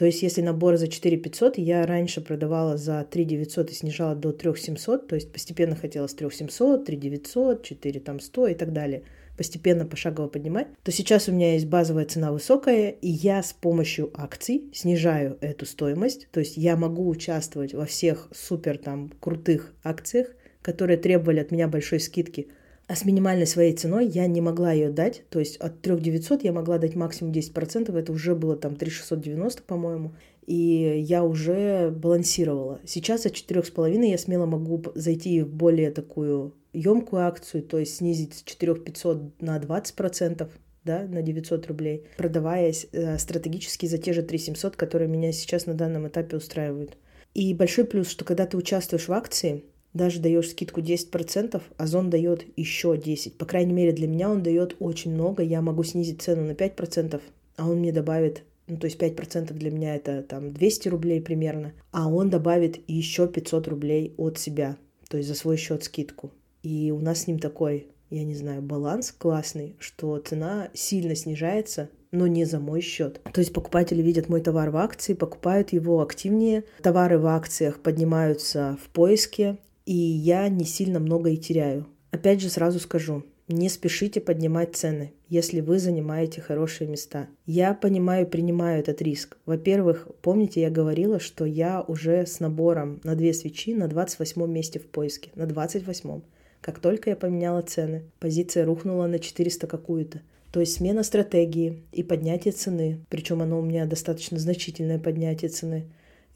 То 0.00 0.06
есть, 0.06 0.22
если 0.22 0.40
набор 0.40 0.78
за 0.78 0.88
4 0.88 1.18
500, 1.18 1.58
я 1.58 1.84
раньше 1.84 2.22
продавала 2.22 2.78
за 2.78 3.04
3 3.04 3.22
900 3.22 3.70
и 3.70 3.74
снижала 3.74 4.14
до 4.14 4.32
3 4.32 4.56
700, 4.56 5.06
то 5.06 5.14
есть 5.14 5.30
постепенно 5.30 5.76
хотела 5.76 6.06
с 6.06 6.14
3 6.14 6.30
700, 6.30 6.86
3 6.86 6.96
900, 6.96 7.62
4 7.62 8.00
там 8.00 8.18
100 8.18 8.46
и 8.46 8.54
так 8.54 8.72
далее 8.72 9.02
постепенно 9.36 9.84
пошагово 9.84 10.28
поднимать, 10.28 10.68
то 10.82 10.90
сейчас 10.90 11.28
у 11.28 11.32
меня 11.32 11.52
есть 11.52 11.66
базовая 11.66 12.06
цена 12.06 12.32
высокая, 12.32 12.88
и 12.88 13.08
я 13.08 13.42
с 13.42 13.52
помощью 13.52 14.10
акций 14.14 14.70
снижаю 14.72 15.36
эту 15.42 15.66
стоимость. 15.66 16.28
То 16.30 16.40
есть 16.40 16.56
я 16.56 16.76
могу 16.76 17.06
участвовать 17.06 17.74
во 17.74 17.84
всех 17.84 18.28
супер 18.32 18.78
там 18.78 19.12
крутых 19.20 19.74
акциях, 19.84 20.28
которые 20.62 20.96
требовали 20.96 21.40
от 21.40 21.50
меня 21.50 21.68
большой 21.68 22.00
скидки. 22.00 22.48
А 22.90 22.96
с 22.96 23.04
минимальной 23.04 23.46
своей 23.46 23.72
ценой 23.72 24.08
я 24.08 24.26
не 24.26 24.40
могла 24.40 24.72
ее 24.72 24.90
дать. 24.90 25.22
То 25.30 25.38
есть 25.38 25.58
от 25.58 25.80
3 25.80 26.00
900 26.00 26.42
я 26.42 26.52
могла 26.52 26.76
дать 26.78 26.96
максимум 26.96 27.32
10%. 27.32 27.96
Это 27.96 28.10
уже 28.10 28.34
было 28.34 28.56
там 28.56 28.74
3 28.74 28.90
690, 28.90 29.62
по-моему. 29.62 30.16
И 30.44 31.00
я 31.06 31.22
уже 31.22 31.90
балансировала. 31.92 32.80
Сейчас 32.84 33.26
от 33.26 33.34
4,5 33.34 34.04
я 34.04 34.18
смело 34.18 34.46
могу 34.46 34.82
зайти 34.96 35.40
в 35.42 35.54
более 35.54 35.92
такую 35.92 36.52
емкую 36.72 37.22
акцию, 37.28 37.62
то 37.62 37.78
есть 37.78 37.94
снизить 37.94 38.34
с 38.34 38.42
4 38.42 38.74
500 38.74 39.40
на 39.40 39.58
20%, 39.60 40.48
да, 40.84 41.06
на 41.06 41.22
900 41.22 41.68
рублей, 41.68 42.06
продаваясь 42.16 42.88
э, 42.90 43.18
стратегически 43.18 43.86
за 43.86 43.98
те 43.98 44.12
же 44.12 44.22
3 44.22 44.36
700, 44.36 44.74
которые 44.74 45.06
меня 45.06 45.30
сейчас 45.30 45.66
на 45.66 45.74
данном 45.74 46.08
этапе 46.08 46.36
устраивают. 46.36 46.96
И 47.34 47.54
большой 47.54 47.84
плюс, 47.84 48.08
что 48.08 48.24
когда 48.24 48.46
ты 48.46 48.56
участвуешь 48.56 49.06
в 49.06 49.12
акции, 49.12 49.62
даже 49.92 50.20
даешь 50.20 50.50
скидку 50.50 50.80
10%, 50.80 51.60
Озон 51.76 52.10
дает 52.10 52.46
еще 52.56 52.94
10%. 52.94 53.36
По 53.36 53.44
крайней 53.44 53.72
мере, 53.72 53.92
для 53.92 54.06
меня 54.06 54.30
он 54.30 54.42
дает 54.42 54.76
очень 54.78 55.12
много. 55.12 55.42
Я 55.42 55.62
могу 55.62 55.82
снизить 55.82 56.22
цену 56.22 56.44
на 56.44 56.52
5%, 56.52 57.20
а 57.56 57.68
он 57.68 57.78
мне 57.78 57.92
добавит 57.92 58.44
ну, 58.70 58.76
то 58.76 58.86
есть 58.86 59.00
5% 59.00 59.52
для 59.52 59.70
меня 59.72 59.96
это 59.96 60.22
там 60.22 60.52
200 60.52 60.88
рублей 60.88 61.20
примерно, 61.20 61.72
а 61.90 62.08
он 62.08 62.30
добавит 62.30 62.80
еще 62.86 63.26
500 63.26 63.66
рублей 63.66 64.14
от 64.16 64.38
себя, 64.38 64.76
то 65.08 65.16
есть 65.16 65.28
за 65.28 65.34
свой 65.34 65.56
счет 65.56 65.82
скидку. 65.82 66.30
И 66.62 66.92
у 66.92 67.00
нас 67.00 67.22
с 67.22 67.26
ним 67.26 67.40
такой, 67.40 67.88
я 68.10 68.22
не 68.22 68.36
знаю, 68.36 68.62
баланс 68.62 69.10
классный, 69.10 69.74
что 69.80 70.16
цена 70.18 70.68
сильно 70.72 71.16
снижается, 71.16 71.90
но 72.12 72.28
не 72.28 72.44
за 72.44 72.60
мой 72.60 72.80
счет. 72.80 73.20
То 73.32 73.40
есть 73.40 73.52
покупатели 73.52 74.02
видят 74.02 74.28
мой 74.28 74.40
товар 74.40 74.70
в 74.70 74.76
акции, 74.76 75.14
покупают 75.14 75.72
его 75.72 76.00
активнее, 76.00 76.62
товары 76.80 77.18
в 77.18 77.26
акциях 77.26 77.80
поднимаются 77.80 78.78
в 78.84 78.88
поиске, 78.90 79.58
и 79.86 79.94
я 79.94 80.48
не 80.48 80.64
сильно 80.64 81.00
много 81.00 81.30
и 81.30 81.36
теряю. 81.36 81.86
Опять 82.10 82.40
же 82.40 82.48
сразу 82.48 82.80
скажу, 82.80 83.24
не 83.48 83.68
спешите 83.68 84.20
поднимать 84.20 84.76
цены, 84.76 85.12
если 85.28 85.60
вы 85.60 85.78
занимаете 85.78 86.40
хорошие 86.40 86.88
места. 86.88 87.28
Я 87.46 87.74
понимаю 87.74 88.26
и 88.26 88.30
принимаю 88.30 88.78
этот 88.78 89.02
риск. 89.02 89.38
Во-первых, 89.44 90.06
помните, 90.22 90.60
я 90.60 90.70
говорила, 90.70 91.18
что 91.18 91.44
я 91.44 91.82
уже 91.82 92.26
с 92.26 92.38
набором 92.38 93.00
на 93.02 93.16
две 93.16 93.34
свечи 93.34 93.74
на 93.74 93.88
28 93.88 94.46
месте 94.46 94.78
в 94.78 94.86
поиске. 94.86 95.30
На 95.34 95.46
28. 95.46 96.20
Как 96.60 96.78
только 96.78 97.10
я 97.10 97.16
поменяла 97.16 97.62
цены, 97.62 98.04
позиция 98.20 98.64
рухнула 98.64 99.06
на 99.06 99.18
400 99.18 99.66
какую-то. 99.66 100.20
То 100.52 100.60
есть 100.60 100.74
смена 100.74 101.02
стратегии 101.02 101.82
и 101.92 102.02
поднятие 102.02 102.52
цены, 102.52 103.00
причем 103.08 103.42
оно 103.42 103.58
у 103.58 103.62
меня 103.62 103.86
достаточно 103.86 104.38
значительное 104.38 104.98
поднятие 104.98 105.48
цены, 105.48 105.86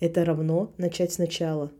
это 0.00 0.24
равно 0.24 0.72
начать 0.78 1.12
сначала. 1.12 1.72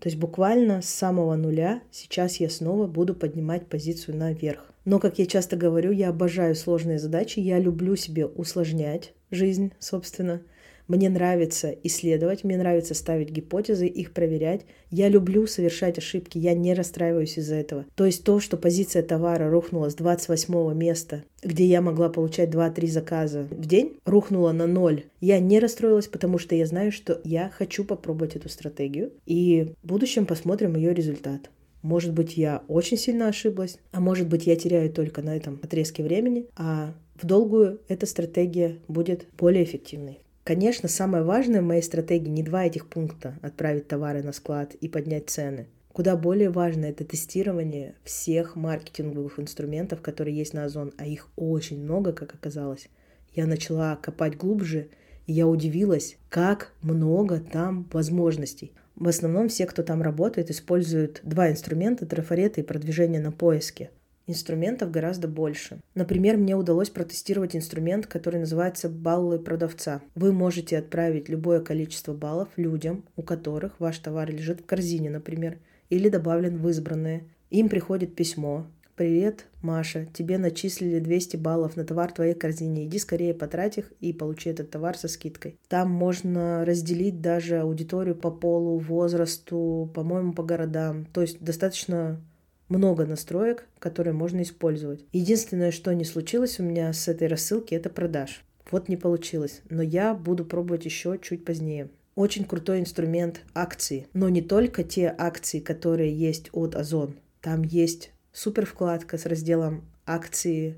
То 0.00 0.08
есть 0.08 0.18
буквально 0.18 0.80
с 0.80 0.88
самого 0.88 1.34
нуля 1.34 1.82
сейчас 1.90 2.36
я 2.36 2.48
снова 2.48 2.86
буду 2.86 3.14
поднимать 3.14 3.66
позицию 3.66 4.16
наверх. 4.16 4.64
Но, 4.84 4.98
как 4.98 5.18
я 5.18 5.26
часто 5.26 5.56
говорю, 5.56 5.90
я 5.90 6.08
обожаю 6.08 6.54
сложные 6.54 6.98
задачи, 6.98 7.40
я 7.40 7.58
люблю 7.58 7.96
себе 7.96 8.26
усложнять 8.26 9.12
жизнь, 9.30 9.72
собственно. 9.78 10.40
Мне 10.88 11.10
нравится 11.10 11.74
исследовать, 11.84 12.44
мне 12.44 12.56
нравится 12.56 12.94
ставить 12.94 13.30
гипотезы, 13.30 13.86
их 13.86 14.12
проверять. 14.12 14.62
Я 14.90 15.08
люблю 15.08 15.46
совершать 15.46 15.98
ошибки, 15.98 16.38
я 16.38 16.54
не 16.54 16.72
расстраиваюсь 16.72 17.36
из-за 17.36 17.56
этого. 17.56 17.84
То 17.94 18.06
есть 18.06 18.24
то, 18.24 18.40
что 18.40 18.56
позиция 18.56 19.02
товара 19.02 19.50
рухнула 19.50 19.90
с 19.90 19.94
28 19.94 20.74
места, 20.74 21.24
где 21.42 21.66
я 21.66 21.82
могла 21.82 22.08
получать 22.08 22.48
2-3 22.48 22.86
заказа 22.86 23.46
в 23.50 23.66
день, 23.66 23.98
рухнула 24.06 24.52
на 24.52 24.66
ноль. 24.66 25.04
Я 25.20 25.38
не 25.40 25.60
расстроилась, 25.60 26.08
потому 26.08 26.38
что 26.38 26.54
я 26.54 26.64
знаю, 26.64 26.90
что 26.90 27.20
я 27.22 27.50
хочу 27.50 27.84
попробовать 27.84 28.36
эту 28.36 28.48
стратегию. 28.48 29.12
И 29.26 29.74
в 29.82 29.86
будущем 29.86 30.24
посмотрим 30.24 30.74
ее 30.74 30.94
результат. 30.94 31.50
Может 31.82 32.12
быть, 32.12 32.36
я 32.36 32.62
очень 32.66 32.96
сильно 32.96 33.28
ошиблась, 33.28 33.78
а 33.92 34.00
может 34.00 34.26
быть, 34.26 34.46
я 34.46 34.56
теряю 34.56 34.90
только 34.90 35.22
на 35.22 35.36
этом 35.36 35.60
отрезке 35.62 36.02
времени, 36.02 36.46
а 36.56 36.94
в 37.14 37.26
долгую 37.26 37.80
эта 37.88 38.06
стратегия 38.06 38.78
будет 38.88 39.26
более 39.36 39.64
эффективной. 39.64 40.20
Конечно, 40.48 40.88
самое 40.88 41.24
важное 41.24 41.60
в 41.60 41.66
моей 41.66 41.82
стратегии 41.82 42.30
не 42.30 42.42
два 42.42 42.64
этих 42.64 42.86
пункта– 42.88 43.38
отправить 43.42 43.86
товары 43.86 44.22
на 44.22 44.32
склад 44.32 44.74
и 44.76 44.88
поднять 44.88 45.28
цены. 45.28 45.66
Куда 45.92 46.16
более 46.16 46.48
важно 46.48 46.86
это 46.86 47.04
тестирование 47.04 47.96
всех 48.02 48.56
маркетинговых 48.56 49.38
инструментов, 49.38 50.00
которые 50.00 50.34
есть 50.34 50.54
на 50.54 50.64
Озон, 50.64 50.94
а 50.96 51.04
их 51.04 51.28
очень 51.36 51.78
много, 51.78 52.14
как 52.14 52.32
оказалось. 52.32 52.88
Я 53.34 53.46
начала 53.46 53.96
копать 53.96 54.38
глубже, 54.38 54.88
и 55.26 55.34
я 55.34 55.46
удивилась, 55.46 56.16
как 56.30 56.72
много 56.80 57.40
там 57.40 57.86
возможностей. 57.92 58.72
В 58.96 59.06
основном 59.06 59.50
все, 59.50 59.66
кто 59.66 59.82
там 59.82 60.00
работает, 60.00 60.50
используют 60.50 61.20
два 61.24 61.50
инструмента– 61.50 62.06
трафарета 62.06 62.62
и 62.62 62.64
продвижение 62.64 63.20
на 63.20 63.32
поиске– 63.32 63.90
инструментов 64.28 64.90
гораздо 64.90 65.26
больше. 65.26 65.80
Например, 65.94 66.36
мне 66.36 66.54
удалось 66.54 66.90
протестировать 66.90 67.56
инструмент, 67.56 68.06
который 68.06 68.38
называется 68.38 68.88
«Баллы 68.88 69.38
продавца». 69.38 70.02
Вы 70.14 70.32
можете 70.32 70.78
отправить 70.78 71.28
любое 71.28 71.60
количество 71.60 72.12
баллов 72.12 72.48
людям, 72.56 73.04
у 73.16 73.22
которых 73.22 73.80
ваш 73.80 73.98
товар 73.98 74.30
лежит 74.30 74.60
в 74.60 74.66
корзине, 74.66 75.10
например, 75.10 75.58
или 75.90 76.08
добавлен 76.08 76.58
в 76.58 76.68
избранные. 76.68 77.24
Им 77.50 77.68
приходит 77.68 78.14
письмо, 78.14 78.66
«Привет, 78.98 79.46
Маша, 79.62 80.06
тебе 80.12 80.38
начислили 80.38 80.98
200 80.98 81.36
баллов 81.36 81.76
на 81.76 81.84
товар 81.84 82.10
в 82.10 82.14
твоей 82.14 82.34
корзине. 82.34 82.84
Иди 82.84 82.98
скорее 82.98 83.32
потрать 83.32 83.78
их 83.78 83.92
и 84.00 84.12
получи 84.12 84.50
этот 84.50 84.72
товар 84.72 84.98
со 84.98 85.06
скидкой». 85.06 85.56
Там 85.68 85.88
можно 85.88 86.64
разделить 86.64 87.20
даже 87.20 87.60
аудиторию 87.60 88.16
по 88.16 88.32
полу, 88.32 88.76
возрасту, 88.80 89.88
по-моему, 89.94 90.32
по 90.32 90.42
городам. 90.42 91.06
То 91.12 91.20
есть 91.20 91.40
достаточно 91.40 92.20
много 92.68 93.06
настроек, 93.06 93.66
которые 93.78 94.14
можно 94.14 94.42
использовать. 94.42 95.04
Единственное, 95.12 95.70
что 95.70 95.92
не 95.94 96.04
случилось 96.04 96.60
у 96.60 96.62
меня 96.62 96.92
с 96.92 97.08
этой 97.08 97.28
рассылки, 97.28 97.74
это 97.74 97.90
продаж. 97.90 98.44
Вот 98.70 98.88
не 98.88 98.96
получилось. 98.96 99.62
Но 99.70 99.82
я 99.82 100.14
буду 100.14 100.44
пробовать 100.44 100.84
еще 100.84 101.18
чуть 101.20 101.44
позднее. 101.44 101.88
Очень 102.14 102.44
крутой 102.44 102.80
инструмент 102.80 103.42
акции. 103.54 104.08
Но 104.12 104.28
не 104.28 104.42
только 104.42 104.82
те 104.82 105.14
акции, 105.16 105.60
которые 105.60 106.12
есть 106.12 106.50
от 106.52 106.74
Озон. 106.74 107.14
Там 107.40 107.62
есть 107.62 108.10
супер 108.32 108.66
вкладка 108.66 109.18
с 109.18 109.26
разделом 109.26 109.84
акции 110.04 110.76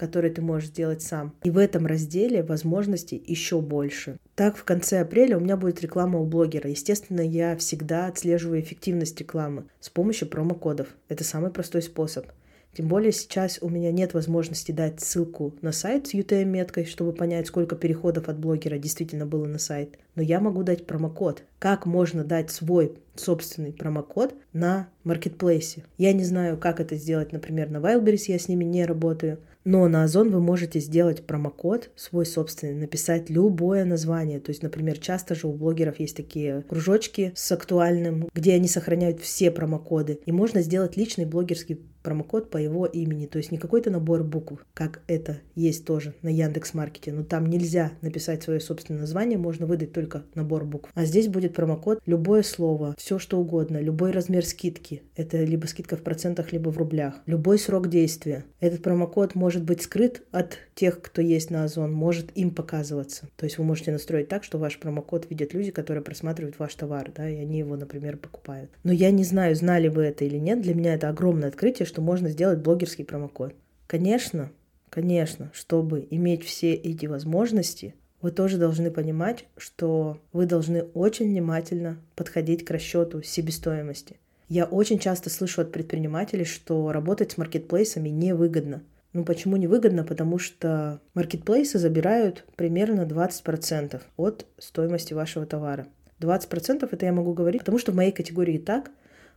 которые 0.00 0.32
ты 0.32 0.40
можешь 0.40 0.70
сделать 0.70 1.02
сам. 1.02 1.34
И 1.44 1.50
в 1.50 1.58
этом 1.58 1.84
разделе 1.84 2.42
возможностей 2.42 3.22
еще 3.26 3.60
больше. 3.60 4.16
Так, 4.34 4.56
в 4.56 4.64
конце 4.64 5.00
апреля 5.00 5.36
у 5.36 5.40
меня 5.40 5.58
будет 5.58 5.82
реклама 5.82 6.18
у 6.18 6.24
блогера. 6.24 6.70
Естественно, 6.70 7.20
я 7.20 7.54
всегда 7.56 8.06
отслеживаю 8.06 8.62
эффективность 8.62 9.20
рекламы 9.20 9.64
с 9.78 9.90
помощью 9.90 10.28
промокодов. 10.28 10.88
Это 11.08 11.22
самый 11.22 11.50
простой 11.50 11.82
способ. 11.82 12.26
Тем 12.72 12.86
более 12.86 13.10
сейчас 13.10 13.58
у 13.60 13.68
меня 13.68 13.90
нет 13.90 14.14
возможности 14.14 14.70
дать 14.70 15.00
ссылку 15.00 15.54
на 15.60 15.72
сайт 15.72 16.06
с 16.06 16.14
UTM-меткой, 16.14 16.84
чтобы 16.84 17.12
понять, 17.12 17.48
сколько 17.48 17.74
переходов 17.74 18.28
от 18.28 18.38
блогера 18.38 18.78
действительно 18.78 19.26
было 19.26 19.46
на 19.46 19.58
сайт. 19.58 19.98
Но 20.14 20.22
я 20.22 20.40
могу 20.40 20.62
дать 20.62 20.86
промокод. 20.86 21.42
Как 21.58 21.84
можно 21.84 22.22
дать 22.22 22.50
свой 22.50 22.94
собственный 23.16 23.72
промокод 23.72 24.34
на 24.52 24.88
маркетплейсе? 25.02 25.82
Я 25.98 26.12
не 26.12 26.24
знаю, 26.24 26.56
как 26.58 26.78
это 26.78 26.94
сделать, 26.94 27.32
например, 27.32 27.70
на 27.70 27.78
Wildberries, 27.78 28.24
я 28.28 28.38
с 28.38 28.48
ними 28.48 28.64
не 28.64 28.84
работаю. 28.86 29.38
Но 29.64 29.86
на 29.88 30.04
Озон 30.04 30.30
вы 30.30 30.40
можете 30.40 30.80
сделать 30.80 31.26
промокод 31.26 31.90
свой 31.94 32.24
собственный, 32.24 32.74
написать 32.74 33.28
любое 33.28 33.84
название. 33.84 34.40
То 34.40 34.50
есть, 34.50 34.62
например, 34.62 34.98
часто 34.98 35.34
же 35.34 35.46
у 35.48 35.52
блогеров 35.52 36.00
есть 36.00 36.16
такие 36.16 36.62
кружочки 36.62 37.32
с 37.34 37.52
актуальным, 37.52 38.28
где 38.34 38.54
они 38.54 38.68
сохраняют 38.68 39.20
все 39.20 39.50
промокоды. 39.50 40.20
И 40.24 40.32
можно 40.32 40.62
сделать 40.62 40.96
личный 40.96 41.26
блогерский 41.26 41.80
промокод 42.02 42.50
по 42.50 42.56
его 42.56 42.86
имени. 42.86 43.26
То 43.26 43.38
есть 43.38 43.52
не 43.52 43.58
какой-то 43.58 43.90
набор 43.90 44.24
букв, 44.24 44.64
как 44.74 45.02
это 45.06 45.38
есть 45.54 45.84
тоже 45.84 46.14
на 46.22 46.28
Яндекс 46.28 46.74
Маркете. 46.74 47.12
Но 47.12 47.24
там 47.24 47.46
нельзя 47.46 47.92
написать 48.00 48.42
свое 48.42 48.60
собственное 48.60 49.00
название, 49.00 49.38
можно 49.38 49.66
выдать 49.66 49.92
только 49.92 50.24
набор 50.34 50.64
букв. 50.64 50.90
А 50.94 51.04
здесь 51.04 51.28
будет 51.28 51.54
промокод 51.54 52.00
любое 52.06 52.42
слово, 52.42 52.94
все 52.98 53.18
что 53.18 53.38
угодно, 53.38 53.80
любой 53.80 54.10
размер 54.10 54.44
скидки. 54.44 55.02
Это 55.16 55.42
либо 55.42 55.66
скидка 55.66 55.96
в 55.96 56.02
процентах, 56.02 56.52
либо 56.52 56.70
в 56.70 56.78
рублях. 56.78 57.14
Любой 57.26 57.58
срок 57.58 57.88
действия. 57.88 58.44
Этот 58.60 58.82
промокод 58.82 59.34
может 59.34 59.62
быть 59.64 59.82
скрыт 59.82 60.22
от 60.30 60.58
тех, 60.74 61.00
кто 61.02 61.20
есть 61.20 61.50
на 61.50 61.64
Озон, 61.64 61.92
может 61.92 62.36
им 62.36 62.50
показываться. 62.50 63.28
То 63.36 63.44
есть 63.44 63.58
вы 63.58 63.64
можете 63.64 63.92
настроить 63.92 64.28
так, 64.28 64.44
что 64.44 64.58
ваш 64.58 64.78
промокод 64.78 65.28
видят 65.28 65.54
люди, 65.54 65.70
которые 65.70 66.02
просматривают 66.02 66.58
ваш 66.58 66.74
товар, 66.74 67.10
да, 67.14 67.28
и 67.28 67.36
они 67.36 67.58
его, 67.58 67.76
например, 67.76 68.16
покупают. 68.16 68.70
Но 68.82 68.92
я 68.92 69.10
не 69.10 69.24
знаю, 69.24 69.54
знали 69.54 69.88
вы 69.88 70.04
это 70.04 70.24
или 70.24 70.38
нет, 70.38 70.62
для 70.62 70.74
меня 70.74 70.94
это 70.94 71.08
огромное 71.08 71.48
открытие, 71.48 71.86
что 71.90 72.00
можно 72.00 72.30
сделать 72.30 72.60
блогерский 72.60 73.04
промокод. 73.04 73.54
Конечно, 73.86 74.52
конечно, 74.88 75.50
чтобы 75.52 76.06
иметь 76.10 76.44
все 76.44 76.72
эти 76.72 77.06
возможности, 77.06 77.94
вы 78.22 78.30
тоже 78.30 78.56
должны 78.56 78.90
понимать, 78.90 79.46
что 79.56 80.20
вы 80.32 80.46
должны 80.46 80.82
очень 80.94 81.26
внимательно 81.26 81.98
подходить 82.14 82.64
к 82.64 82.70
расчету 82.70 83.22
себестоимости. 83.22 84.16
Я 84.48 84.64
очень 84.66 84.98
часто 84.98 85.30
слышу 85.30 85.62
от 85.62 85.72
предпринимателей, 85.72 86.44
что 86.44 86.92
работать 86.92 87.32
с 87.32 87.38
маркетплейсами 87.38 88.08
невыгодно. 88.08 88.82
Ну, 89.12 89.24
почему 89.24 89.56
невыгодно? 89.56 90.04
Потому 90.04 90.38
что 90.38 91.00
маркетплейсы 91.14 91.78
забирают 91.78 92.44
примерно 92.54 93.02
20% 93.02 94.00
от 94.16 94.46
стоимости 94.58 95.14
вашего 95.14 95.46
товара. 95.46 95.88
20% 96.20 96.88
это 96.90 97.06
я 97.06 97.12
могу 97.12 97.32
говорить, 97.32 97.62
потому 97.62 97.78
что 97.78 97.92
в 97.92 97.96
моей 97.96 98.12
категории 98.12 98.58
так, 98.58 98.90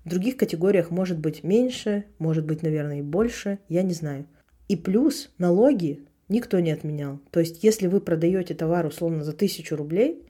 в 0.05 0.09
других 0.09 0.37
категориях 0.37 0.91
может 0.91 1.17
быть 1.17 1.43
меньше, 1.43 2.05
может 2.19 2.45
быть, 2.45 2.61
наверное, 2.61 2.99
и 2.99 3.03
больше, 3.03 3.59
я 3.69 3.83
не 3.83 3.93
знаю. 3.93 4.25
И 4.67 4.75
плюс 4.75 5.29
налоги 5.37 6.03
никто 6.29 6.59
не 6.59 6.71
отменял. 6.71 7.19
То 7.31 7.39
есть, 7.39 7.63
если 7.63 7.87
вы 7.87 8.01
продаете 8.01 8.53
товар 8.53 8.85
условно 8.85 9.23
за 9.23 9.31
1000 9.31 9.75
рублей 9.75 10.23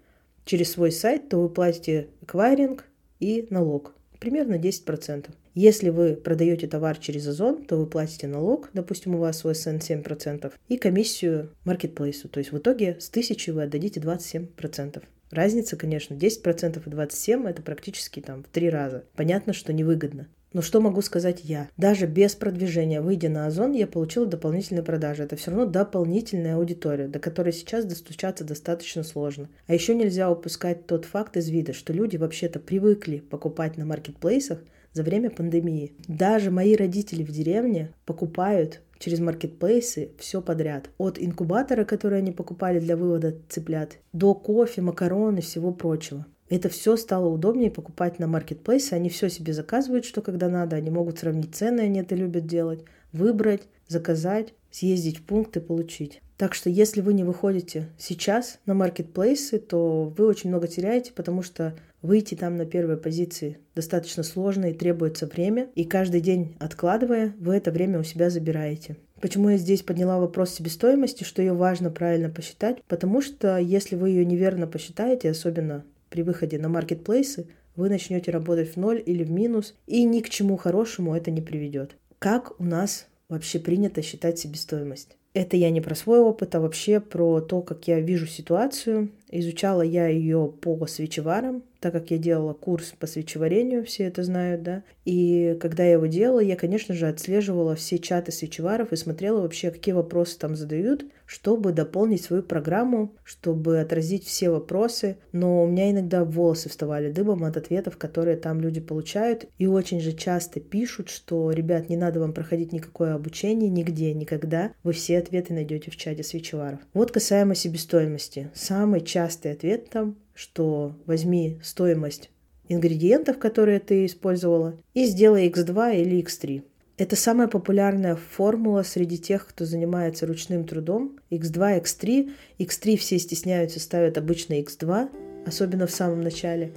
через 0.45 0.71
свой 0.71 0.91
сайт, 0.91 1.29
то 1.29 1.41
вы 1.41 1.49
платите 1.49 2.09
эквайринг 2.21 2.86
и 3.19 3.47
налог. 3.49 3.93
Примерно 4.19 4.55
10%. 4.55 5.29
Если 5.55 5.89
вы 5.89 6.15
продаете 6.15 6.67
товар 6.67 6.97
через 6.97 7.27
Озон, 7.27 7.63
то 7.65 7.77
вы 7.77 7.86
платите 7.86 8.27
налог, 8.27 8.69
допустим, 8.73 9.15
у 9.15 9.19
вас 9.19 9.45
ОСН 9.45 9.77
7%, 9.77 10.51
и 10.67 10.77
комиссию 10.77 11.51
маркетплейсу. 11.63 12.27
То 12.27 12.39
есть 12.39 12.51
в 12.51 12.57
итоге 12.57 12.97
с 12.99 13.09
1000 13.09 13.53
вы 13.53 13.63
отдадите 13.63 13.99
27%. 13.99 15.03
Разница, 15.34 15.76
конечно, 15.78 16.13
10% 16.13 16.78
и 16.86 16.89
27% 16.89 17.50
это 17.50 17.62
практически 17.63 18.19
там 18.19 18.43
в 18.43 18.48
три 18.50 18.69
раза. 18.69 19.04
Понятно, 19.15 19.52
что 19.52 19.74
невыгодно. 19.74 20.28
Но 20.54 20.62
что 20.62 20.80
могу 20.80 21.02
сказать 21.02 21.39
я? 21.43 21.67
Даже 21.76 22.06
без 22.06 22.36
продвижения, 22.36 23.02
выйдя 23.02 23.30
на 23.30 23.48
Озон, 23.48 23.72
я 23.72 23.88
получила 23.88 24.28
дополнительные 24.28 24.84
продажи. 24.84 25.24
Это 25.24 25.36
все 25.36 25.50
равно 25.50 25.65
дополнительная 25.65 26.58
аудитория, 26.58 27.08
до 27.08 27.17
которой 27.17 27.52
сейчас 27.52 27.86
достучаться 27.86 28.43
достаточно 28.43 29.02
сложно. 29.02 29.50
А 29.65 29.74
еще 29.74 29.96
нельзя 29.96 30.30
упускать 30.30 30.86
тот 30.86 31.06
факт 31.06 31.36
из 31.36 31.50
вида, 31.50 31.74
что 31.74 31.91
люди 31.91 32.17
вообще-то 32.17 32.60
привыкли 32.60 33.17
покупать 33.17 33.76
на 33.78 33.86
маркетплейсах, 33.86 34.60
за 34.93 35.03
время 35.03 35.29
пандемии. 35.29 35.93
Даже 36.08 36.51
мои 36.51 36.75
родители 36.75 37.23
в 37.23 37.32
деревне 37.32 37.91
покупают 38.06 38.82
через 38.99 39.19
маркетплейсы 39.19 40.12
все 40.17 40.41
подряд. 40.41 40.89
От 40.97 41.19
инкубатора, 41.19 41.84
который 41.84 42.19
они 42.19 42.32
покупали 42.32 42.79
для 42.79 42.95
вывода 42.95 43.36
цыплят, 43.49 43.97
до 44.13 44.34
кофе, 44.34 44.82
макарон 44.82 45.38
и 45.38 45.41
всего 45.41 45.73
прочего. 45.73 46.25
Это 46.49 46.69
все 46.69 46.95
стало 46.97 47.27
удобнее 47.29 47.71
покупать 47.71 48.19
на 48.19 48.27
маркетплейсе. 48.27 48.95
Они 48.95 49.10
все 49.10 49.29
себе 49.29 49.53
заказывают, 49.53 50.06
что 50.06 50.21
когда 50.21 50.49
надо. 50.49 50.75
Они 50.75 50.89
могут 50.89 51.19
сравнить 51.19 51.56
цены, 51.56 51.82
они 51.82 51.99
это 51.99 52.15
любят 52.15 52.45
делать. 52.45 52.84
Выбрать, 53.12 53.63
заказать, 53.88 54.53
съездить 54.69 55.17
в 55.17 55.23
пункт 55.23 55.58
и 55.58 55.60
получить. 55.60 56.21
Так 56.43 56.56
что 56.56 56.69
если 56.69 56.99
вы 56.99 57.13
не 57.13 57.23
выходите 57.23 57.88
сейчас 57.97 58.60
на 58.65 58.73
маркетплейсы, 58.73 59.60
то 59.60 60.13
вы 60.17 60.27
очень 60.27 60.49
много 60.49 60.67
теряете, 60.67 61.13
потому 61.13 61.41
что 61.41 61.73
выйти 62.01 62.36
там 62.36 62.58
на 62.58 62.65
первой 62.65 62.97
позиции 62.97 63.60
достаточно 63.75 64.23
сложно 64.23 64.65
и 64.65 64.73
требуется 64.73 65.25
время. 65.25 65.69
И 65.73 65.86
каждый 65.86 66.19
день 66.19 66.58
откладывая, 66.60 67.34
вы 67.39 67.56
это 67.56 67.71
время 67.71 67.97
у 67.97 68.03
себя 68.03 68.29
забираете. 68.29 68.97
Почему 69.21 69.51
я 69.51 69.58
здесь 69.58 69.84
подняла 69.84 70.19
вопрос 70.19 70.49
себестоимости, 70.49 71.23
что 71.23 71.41
ее 71.41 71.53
важно 71.53 71.89
правильно 71.89 72.29
посчитать? 72.29 72.84
Потому 72.89 73.21
что 73.21 73.58
если 73.58 73.95
вы 73.95 74.10
ее 74.10 74.25
неверно 74.25 74.67
посчитаете, 74.67 75.29
особенно 75.29 75.86
при 76.10 76.23
выходе 76.23 76.60
на 76.60 76.67
маркетплейсы, 76.67 77.47
вы 77.77 77.88
начнете 77.88 78.32
работать 78.32 78.73
в 78.73 78.75
ноль 78.75 79.01
или 79.06 79.23
в 79.23 79.32
минус, 79.32 79.75
и 79.88 80.03
ни 80.03 80.19
к 80.19 80.29
чему 80.29 80.58
хорошему 80.58 81.15
это 81.15 81.32
не 81.32 81.39
приведет. 81.39 81.95
Как 82.19 82.60
у 82.60 82.65
нас 82.65 83.08
вообще 83.29 83.60
принято 83.60 84.01
считать 84.01 84.39
себестоимость? 84.39 85.15
Это 85.34 85.58
я 85.58 85.72
не 85.72 85.82
про 85.82 85.96
свой 85.96 86.19
опыт, 86.19 86.54
а 86.54 86.60
вообще 86.60 87.00
про 87.00 87.41
то, 87.41 87.62
как 87.62 87.88
я 87.88 88.00
вижу 88.00 88.28
ситуацию. 88.28 89.10
Изучала 89.32 89.82
я 89.82 90.08
ее 90.08 90.54
по 90.62 90.86
свечеварам, 90.86 91.63
так 91.80 91.91
как 91.91 92.12
я 92.12 92.19
делала 92.19 92.54
курс 92.54 92.93
по 93.00 93.08
свечеварению, 93.08 93.84
все 93.84 94.04
это 94.04 94.22
знают, 94.24 94.62
да. 94.62 94.84
И 95.06 95.58
когда 95.60 95.84
я 95.84 95.93
его 95.93 96.06
делала, 96.06 96.39
я, 96.39 96.56
конечно 96.56 96.93
же, 96.93 97.08
отслеживала 97.08 97.76
все 97.76 97.98
чаты 97.98 98.32
свечеваров 98.32 98.93
и 98.93 98.96
смотрела 98.96 99.41
вообще, 99.41 99.72
какие 99.72 99.96
вопросы 99.96 100.38
там 100.38 100.56
задают, 100.56 101.06
чтобы 101.26 101.72
дополнить 101.72 102.24
свою 102.24 102.43
программу, 102.43 103.15
чтобы 103.24 103.80
отразить 103.80 104.24
все 104.24 104.52
вопросы. 104.52 105.17
Но 105.32 105.63
у 105.63 105.67
меня 105.67 105.89
иногда 105.89 106.24
волосы 106.24 106.69
вставали 106.69 107.12
дыбом 107.12 107.43
от 107.43 107.58
ответов, 107.58 107.98
которые 107.98 108.38
там 108.38 108.62
люди 108.62 108.80
получают. 108.80 109.48
И 109.58 109.65
очень 109.65 110.00
же 110.00 110.13
часто 110.13 110.60
пишут, 110.60 111.10
что, 111.10 111.52
ребят, 111.52 111.89
не 111.89 111.98
надо 111.98 112.19
вам 112.19 112.34
проходить 112.34 112.72
никакое 112.72 113.15
обучение 113.15 113.72
нигде, 113.72 114.13
никогда. 114.13 114.74
Вы 114.84 114.93
все 114.93 115.22
ответы 115.23 115.53
найдете 115.53 115.89
в 115.89 115.97
чате 115.97 116.23
свечеваров. 116.23 116.79
Вот 116.93 117.12
касаемо 117.12 117.55
себестоимости. 117.55 118.51
Самый 118.53 119.01
частый 119.01 119.51
ответ 119.51 119.89
там 119.89 120.15
что 120.33 120.95
возьми 121.05 121.59
стоимость 121.63 122.29
ингредиентов, 122.67 123.38
которые 123.38 123.79
ты 123.79 124.05
использовала, 124.05 124.77
и 124.93 125.05
сделай 125.05 125.47
x2 125.49 126.01
или 126.01 126.23
x3. 126.23 126.63
Это 126.97 127.15
самая 127.15 127.47
популярная 127.47 128.15
формула 128.15 128.83
среди 128.83 129.17
тех, 129.17 129.47
кто 129.47 129.65
занимается 129.65 130.27
ручным 130.27 130.63
трудом. 130.63 131.19
x2, 131.31 131.81
x3. 131.81 132.31
x3 132.59 132.97
все 132.97 133.19
стесняются, 133.19 133.79
ставят 133.79 134.17
обычно 134.17 134.53
x2, 134.62 135.09
особенно 135.45 135.88
в 135.88 135.91
самом 135.91 136.21
начале. 136.21 136.71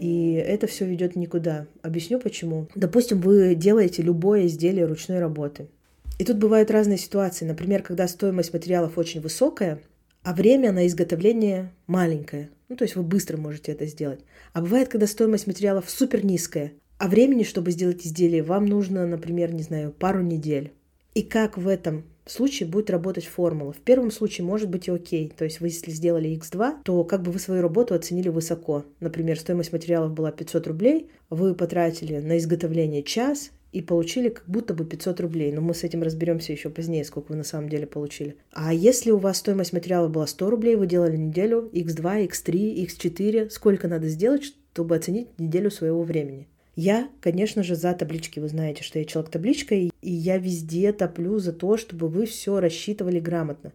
И 0.00 0.32
это 0.32 0.66
все 0.66 0.86
ведет 0.86 1.14
никуда. 1.14 1.66
Объясню 1.82 2.18
почему. 2.18 2.68
Допустим, 2.74 3.20
вы 3.20 3.54
делаете 3.54 4.02
любое 4.02 4.46
изделие 4.46 4.86
ручной 4.86 5.20
работы. 5.20 5.68
И 6.20 6.24
тут 6.24 6.36
бывают 6.36 6.70
разные 6.70 6.98
ситуации. 6.98 7.46
Например, 7.46 7.82
когда 7.82 8.06
стоимость 8.06 8.52
материалов 8.52 8.98
очень 8.98 9.22
высокая, 9.22 9.80
а 10.22 10.34
время 10.34 10.70
на 10.70 10.86
изготовление 10.86 11.72
маленькое. 11.86 12.50
Ну, 12.68 12.76
то 12.76 12.84
есть 12.84 12.94
вы 12.94 13.02
быстро 13.02 13.38
можете 13.38 13.72
это 13.72 13.86
сделать. 13.86 14.20
А 14.52 14.60
бывает, 14.60 14.90
когда 14.90 15.06
стоимость 15.06 15.46
материалов 15.46 15.88
супер 15.88 16.22
низкая, 16.22 16.74
а 16.98 17.08
времени, 17.08 17.42
чтобы 17.42 17.70
сделать 17.70 18.06
изделие, 18.06 18.42
вам 18.42 18.66
нужно, 18.66 19.06
например, 19.06 19.54
не 19.54 19.62
знаю, 19.62 19.92
пару 19.92 20.20
недель. 20.20 20.74
И 21.14 21.22
как 21.22 21.56
в 21.56 21.66
этом 21.66 22.04
случае 22.26 22.68
будет 22.68 22.90
работать 22.90 23.24
формула. 23.24 23.72
В 23.72 23.78
первом 23.78 24.10
случае 24.10 24.46
может 24.46 24.68
быть 24.68 24.88
и 24.88 24.90
окей. 24.90 25.32
То 25.34 25.44
есть 25.46 25.60
вы 25.60 25.68
если 25.68 25.90
сделали 25.90 26.38
x2, 26.38 26.82
то 26.84 27.02
как 27.04 27.22
бы 27.22 27.32
вы 27.32 27.38
свою 27.38 27.62
работу 27.62 27.94
оценили 27.94 28.28
высоко. 28.28 28.84
Например, 29.00 29.40
стоимость 29.40 29.72
материалов 29.72 30.12
была 30.12 30.32
500 30.32 30.66
рублей, 30.66 31.10
вы 31.30 31.54
потратили 31.54 32.18
на 32.18 32.36
изготовление 32.36 33.02
час, 33.02 33.52
и 33.72 33.82
получили 33.82 34.28
как 34.28 34.44
будто 34.46 34.74
бы 34.74 34.84
500 34.84 35.20
рублей. 35.20 35.52
Но 35.52 35.60
мы 35.60 35.74
с 35.74 35.84
этим 35.84 36.02
разберемся 36.02 36.52
еще 36.52 36.70
позднее, 36.70 37.04
сколько 37.04 37.32
вы 37.32 37.36
на 37.36 37.44
самом 37.44 37.68
деле 37.68 37.86
получили. 37.86 38.36
А 38.52 38.72
если 38.74 39.10
у 39.10 39.18
вас 39.18 39.38
стоимость 39.38 39.72
материала 39.72 40.08
была 40.08 40.26
100 40.26 40.50
рублей, 40.50 40.76
вы 40.76 40.86
делали 40.86 41.16
неделю, 41.16 41.70
x2, 41.72 42.28
x3, 42.28 42.86
x4, 42.86 43.50
сколько 43.50 43.88
надо 43.88 44.08
сделать, 44.08 44.54
чтобы 44.72 44.96
оценить 44.96 45.28
неделю 45.38 45.70
своего 45.70 46.02
времени? 46.02 46.48
Я, 46.76 47.08
конечно 47.20 47.62
же, 47.62 47.74
за 47.74 47.92
таблички. 47.92 48.40
Вы 48.40 48.48
знаете, 48.48 48.82
что 48.82 48.98
я 48.98 49.04
человек 49.04 49.30
табличка, 49.30 49.74
и 49.74 49.90
я 50.00 50.38
везде 50.38 50.92
топлю 50.92 51.38
за 51.38 51.52
то, 51.52 51.76
чтобы 51.76 52.08
вы 52.08 52.26
все 52.26 52.58
рассчитывали 52.60 53.20
грамотно. 53.20 53.72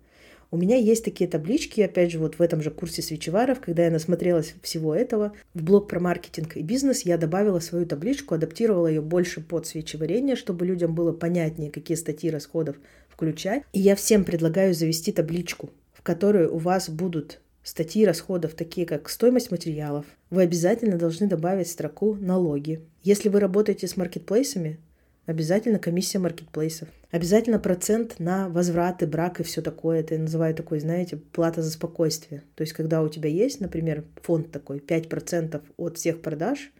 У 0.55 0.57
меня 0.57 0.77
есть 0.77 1.03
такие 1.03 1.29
таблички, 1.29 1.81
опять 1.81 2.13
же, 2.13 2.17
вот 2.17 2.35
в 2.35 2.41
этом 2.41 2.61
же 2.61 2.71
курсе 2.71 3.01
свечеваров, 3.01 3.59
когда 3.59 3.83
я 3.83 3.91
насмотрелась 3.91 4.55
всего 4.61 4.95
этого, 4.95 5.33
в 5.53 5.61
блог 5.61 5.89
про 5.89 5.99
маркетинг 5.99 6.55
и 6.55 6.61
бизнес 6.61 7.01
я 7.01 7.17
добавила 7.17 7.59
свою 7.59 7.85
табличку, 7.85 8.35
адаптировала 8.35 8.87
ее 8.87 9.01
больше 9.01 9.41
под 9.41 9.67
свечеварение, 9.67 10.37
чтобы 10.37 10.65
людям 10.65 10.95
было 10.95 11.11
понятнее, 11.11 11.71
какие 11.71 11.97
статьи 11.97 12.29
расходов 12.29 12.77
включать. 13.09 13.63
И 13.73 13.81
я 13.81 13.97
всем 13.97 14.23
предлагаю 14.23 14.73
завести 14.73 15.11
табличку, 15.11 15.71
в 15.91 16.01
которой 16.03 16.47
у 16.47 16.57
вас 16.57 16.89
будут 16.89 17.41
статьи 17.61 18.05
расходов, 18.05 18.53
такие 18.53 18.87
как 18.87 19.09
стоимость 19.09 19.51
материалов. 19.51 20.05
Вы 20.29 20.43
обязательно 20.43 20.97
должны 20.97 21.27
добавить 21.27 21.67
строку 21.67 22.15
«налоги». 22.15 22.79
Если 23.03 23.27
вы 23.27 23.41
работаете 23.41 23.89
с 23.89 23.97
маркетплейсами, 23.97 24.79
Обязательно 25.25 25.79
комиссия 25.79 26.19
маркетплейсов. 26.19 26.87
Обязательно 27.09 27.57
процент 27.57 28.19
на 28.19 28.47
возвраты, 28.47 29.07
брак 29.07 29.39
и 29.39 29.43
все 29.43 29.61
такое. 29.61 30.01
Это 30.01 30.13
я 30.13 30.19
называю 30.19 30.53
такой, 30.53 30.79
знаете, 30.79 31.17
плата 31.17 31.63
за 31.63 31.71
спокойствие. 31.71 32.43
То 32.55 32.61
есть, 32.61 32.73
когда 32.73 33.01
у 33.01 33.09
тебя 33.09 33.29
есть, 33.29 33.59
например, 33.59 34.03
фонд 34.21 34.51
такой, 34.51 34.77
5% 34.77 35.61
от 35.77 35.97
всех 35.97 36.21
продаж, 36.21 36.71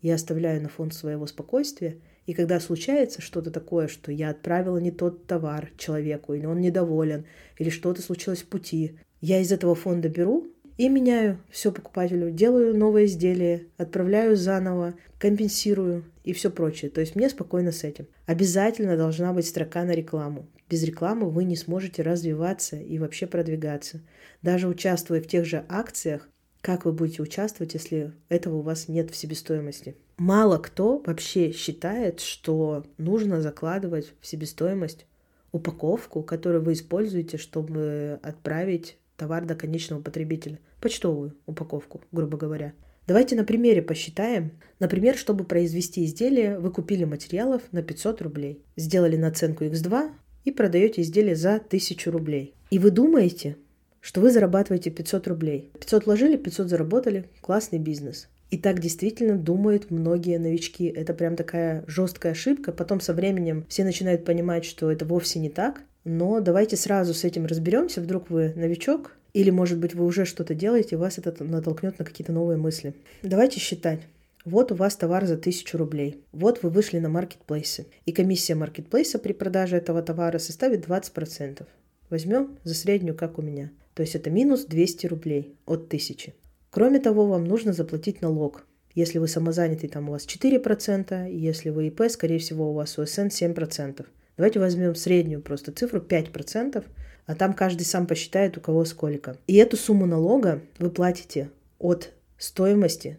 я 0.00 0.14
оставляю 0.14 0.62
на 0.62 0.68
фонд 0.68 0.94
своего 0.94 1.26
спокойствия. 1.26 1.96
И 2.26 2.34
когда 2.34 2.60
случается 2.60 3.20
что-то 3.20 3.50
такое, 3.50 3.88
что 3.88 4.12
я 4.12 4.30
отправила 4.30 4.78
не 4.78 4.92
тот 4.92 5.26
товар 5.26 5.70
человеку, 5.76 6.34
или 6.34 6.46
он 6.46 6.60
недоволен, 6.60 7.24
или 7.56 7.70
что-то 7.70 8.00
случилось 8.02 8.42
в 8.42 8.46
пути, 8.46 8.98
я 9.20 9.40
из 9.40 9.50
этого 9.50 9.74
фонда 9.74 10.08
беру 10.08 10.46
и 10.78 10.88
меняю 10.88 11.38
все 11.50 11.72
покупателю, 11.72 12.30
делаю 12.30 12.74
новое 12.74 13.04
изделие, 13.04 13.66
отправляю 13.76 14.36
заново, 14.36 14.94
компенсирую 15.18 16.04
и 16.24 16.32
все 16.32 16.50
прочее. 16.50 16.90
То 16.90 17.00
есть 17.00 17.16
мне 17.16 17.28
спокойно 17.28 17.72
с 17.72 17.84
этим. 17.84 18.06
Обязательно 18.26 18.96
должна 18.96 19.32
быть 19.32 19.46
строка 19.46 19.84
на 19.84 19.90
рекламу. 19.90 20.46
Без 20.70 20.82
рекламы 20.84 21.28
вы 21.30 21.44
не 21.44 21.56
сможете 21.56 22.02
развиваться 22.02 22.76
и 22.76 22.98
вообще 22.98 23.26
продвигаться. 23.26 24.00
Даже 24.40 24.68
участвуя 24.68 25.20
в 25.20 25.26
тех 25.26 25.44
же 25.44 25.64
акциях, 25.68 26.28
как 26.60 26.84
вы 26.84 26.92
будете 26.92 27.22
участвовать, 27.22 27.74
если 27.74 28.12
этого 28.28 28.56
у 28.56 28.62
вас 28.62 28.88
нет 28.88 29.10
в 29.10 29.16
себестоимости? 29.16 29.96
Мало 30.16 30.58
кто 30.58 31.02
вообще 31.04 31.52
считает, 31.52 32.20
что 32.20 32.84
нужно 32.98 33.40
закладывать 33.40 34.12
в 34.20 34.26
себестоимость 34.26 35.06
упаковку, 35.50 36.22
которую 36.22 36.62
вы 36.62 36.74
используете, 36.74 37.36
чтобы 37.36 38.20
отправить 38.22 38.98
товар 39.16 39.44
до 39.44 39.54
конечного 39.54 40.00
потребителя. 40.00 40.58
Почтовую 40.80 41.36
упаковку, 41.46 42.00
грубо 42.12 42.38
говоря. 42.38 42.72
Давайте 43.06 43.36
на 43.36 43.44
примере 43.44 43.80
посчитаем. 43.80 44.52
Например, 44.80 45.16
чтобы 45.16 45.44
произвести 45.44 46.04
изделие, 46.04 46.58
вы 46.58 46.70
купили 46.70 47.04
материалов 47.04 47.62
на 47.72 47.82
500 47.82 48.20
рублей, 48.22 48.62
сделали 48.76 49.16
наценку 49.16 49.64
x2 49.64 50.10
и 50.44 50.50
продаете 50.50 51.02
изделие 51.02 51.34
за 51.34 51.54
1000 51.54 52.10
рублей. 52.10 52.54
И 52.70 52.78
вы 52.78 52.90
думаете, 52.90 53.56
что 54.00 54.20
вы 54.20 54.30
зарабатываете 54.30 54.90
500 54.90 55.26
рублей. 55.28 55.70
500 55.80 56.06
вложили, 56.06 56.36
500 56.36 56.68
заработали. 56.68 57.28
Классный 57.40 57.78
бизнес. 57.78 58.28
И 58.50 58.56
так 58.56 58.80
действительно 58.80 59.36
думают 59.36 59.90
многие 59.90 60.38
новички. 60.38 60.86
Это 60.86 61.12
прям 61.12 61.36
такая 61.36 61.84
жесткая 61.86 62.32
ошибка. 62.32 62.72
Потом 62.72 63.00
со 63.00 63.12
временем 63.12 63.66
все 63.68 63.84
начинают 63.84 64.24
понимать, 64.24 64.64
что 64.64 64.90
это 64.90 65.04
вовсе 65.04 65.38
не 65.38 65.50
так. 65.50 65.82
Но 66.04 66.40
давайте 66.40 66.76
сразу 66.76 67.12
с 67.12 67.24
этим 67.24 67.44
разберемся. 67.44 68.00
Вдруг 68.00 68.30
вы 68.30 68.54
новичок, 68.56 69.17
или, 69.32 69.50
может 69.50 69.78
быть, 69.78 69.94
вы 69.94 70.04
уже 70.04 70.24
что-то 70.24 70.54
делаете, 70.54 70.96
и 70.96 70.98
вас 70.98 71.18
это 71.18 71.44
натолкнет 71.44 71.98
на 71.98 72.04
какие-то 72.04 72.32
новые 72.32 72.56
мысли. 72.56 72.94
Давайте 73.22 73.60
считать. 73.60 74.00
Вот 74.44 74.72
у 74.72 74.74
вас 74.74 74.96
товар 74.96 75.26
за 75.26 75.34
1000 75.34 75.76
рублей. 75.76 76.22
Вот 76.32 76.62
вы 76.62 76.70
вышли 76.70 76.98
на 76.98 77.08
маркетплейсы. 77.08 77.86
И 78.06 78.12
комиссия 78.12 78.54
маркетплейса 78.54 79.18
при 79.18 79.32
продаже 79.32 79.76
этого 79.76 80.02
товара 80.02 80.38
составит 80.38 80.86
20%. 80.86 81.66
Возьмем 82.08 82.56
за 82.64 82.74
среднюю, 82.74 83.14
как 83.14 83.38
у 83.38 83.42
меня. 83.42 83.70
То 83.94 84.02
есть 84.02 84.14
это 84.14 84.30
минус 84.30 84.64
200 84.64 85.06
рублей 85.08 85.54
от 85.66 85.86
1000. 85.86 86.32
Кроме 86.70 87.00
того, 87.00 87.26
вам 87.26 87.44
нужно 87.44 87.72
заплатить 87.72 88.22
налог. 88.22 88.64
Если 88.94 89.18
вы 89.18 89.28
самозанятый, 89.28 89.88
там 89.88 90.08
у 90.08 90.12
вас 90.12 90.26
4%, 90.26 91.30
если 91.30 91.70
вы 91.70 91.88
ИП, 91.88 92.02
скорее 92.08 92.38
всего, 92.38 92.70
у 92.70 92.74
вас 92.74 92.98
УСН 92.98 93.26
7%. 93.26 94.06
Давайте 94.36 94.60
возьмем 94.60 94.94
среднюю 94.94 95.42
просто 95.42 95.72
цифру 95.72 96.00
5%, 96.00 96.84
а 97.28 97.34
там 97.34 97.52
каждый 97.52 97.84
сам 97.84 98.06
посчитает, 98.06 98.56
у 98.56 98.62
кого 98.62 98.86
сколько. 98.86 99.36
И 99.46 99.56
эту 99.56 99.76
сумму 99.76 100.06
налога 100.06 100.62
вы 100.78 100.90
платите 100.90 101.50
от 101.78 102.14
стоимости, 102.38 103.18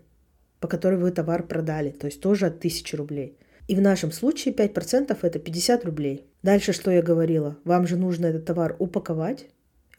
по 0.59 0.67
которой 0.67 0.97
вы 0.99 1.11
товар 1.11 1.43
продали, 1.45 1.91
то 1.91 2.07
есть 2.07 2.19
тоже 2.19 2.47
от 2.47 2.57
1000 2.57 2.97
рублей. 2.97 3.37
И 3.67 3.75
в 3.75 3.81
нашем 3.81 4.11
случае 4.11 4.55
5% 4.55 5.15
это 5.21 5.37
50 5.37 5.85
рублей. 5.85 6.25
Дальше 6.41 6.73
что 6.73 6.89
я 6.89 7.03
говорила? 7.03 7.55
Вам 7.65 7.85
же 7.85 7.97
нужно 7.97 8.25
этот 8.25 8.45
товар 8.45 8.75
упаковать 8.79 9.45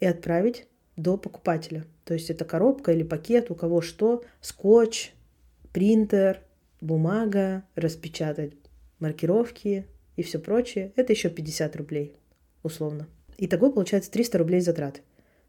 и 0.00 0.06
отправить 0.06 0.66
до 0.96 1.16
покупателя. 1.16 1.84
То 2.04 2.14
есть 2.14 2.30
это 2.30 2.44
коробка 2.44 2.92
или 2.92 3.04
пакет, 3.04 3.52
у 3.52 3.54
кого 3.54 3.80
что, 3.80 4.24
скотч, 4.40 5.12
принтер, 5.72 6.40
бумага, 6.80 7.62
распечатать 7.76 8.54
маркировки, 8.98 9.86
и 10.16 10.24
все 10.24 10.40
прочее, 10.40 10.92
это 10.96 11.12
еще 11.12 11.30
50 11.30 11.76
рублей, 11.76 12.16
условно. 12.64 13.06
Итого 13.42 13.72
получается 13.72 14.10
300 14.10 14.36
рублей 14.36 14.60
затрат. 14.60 15.00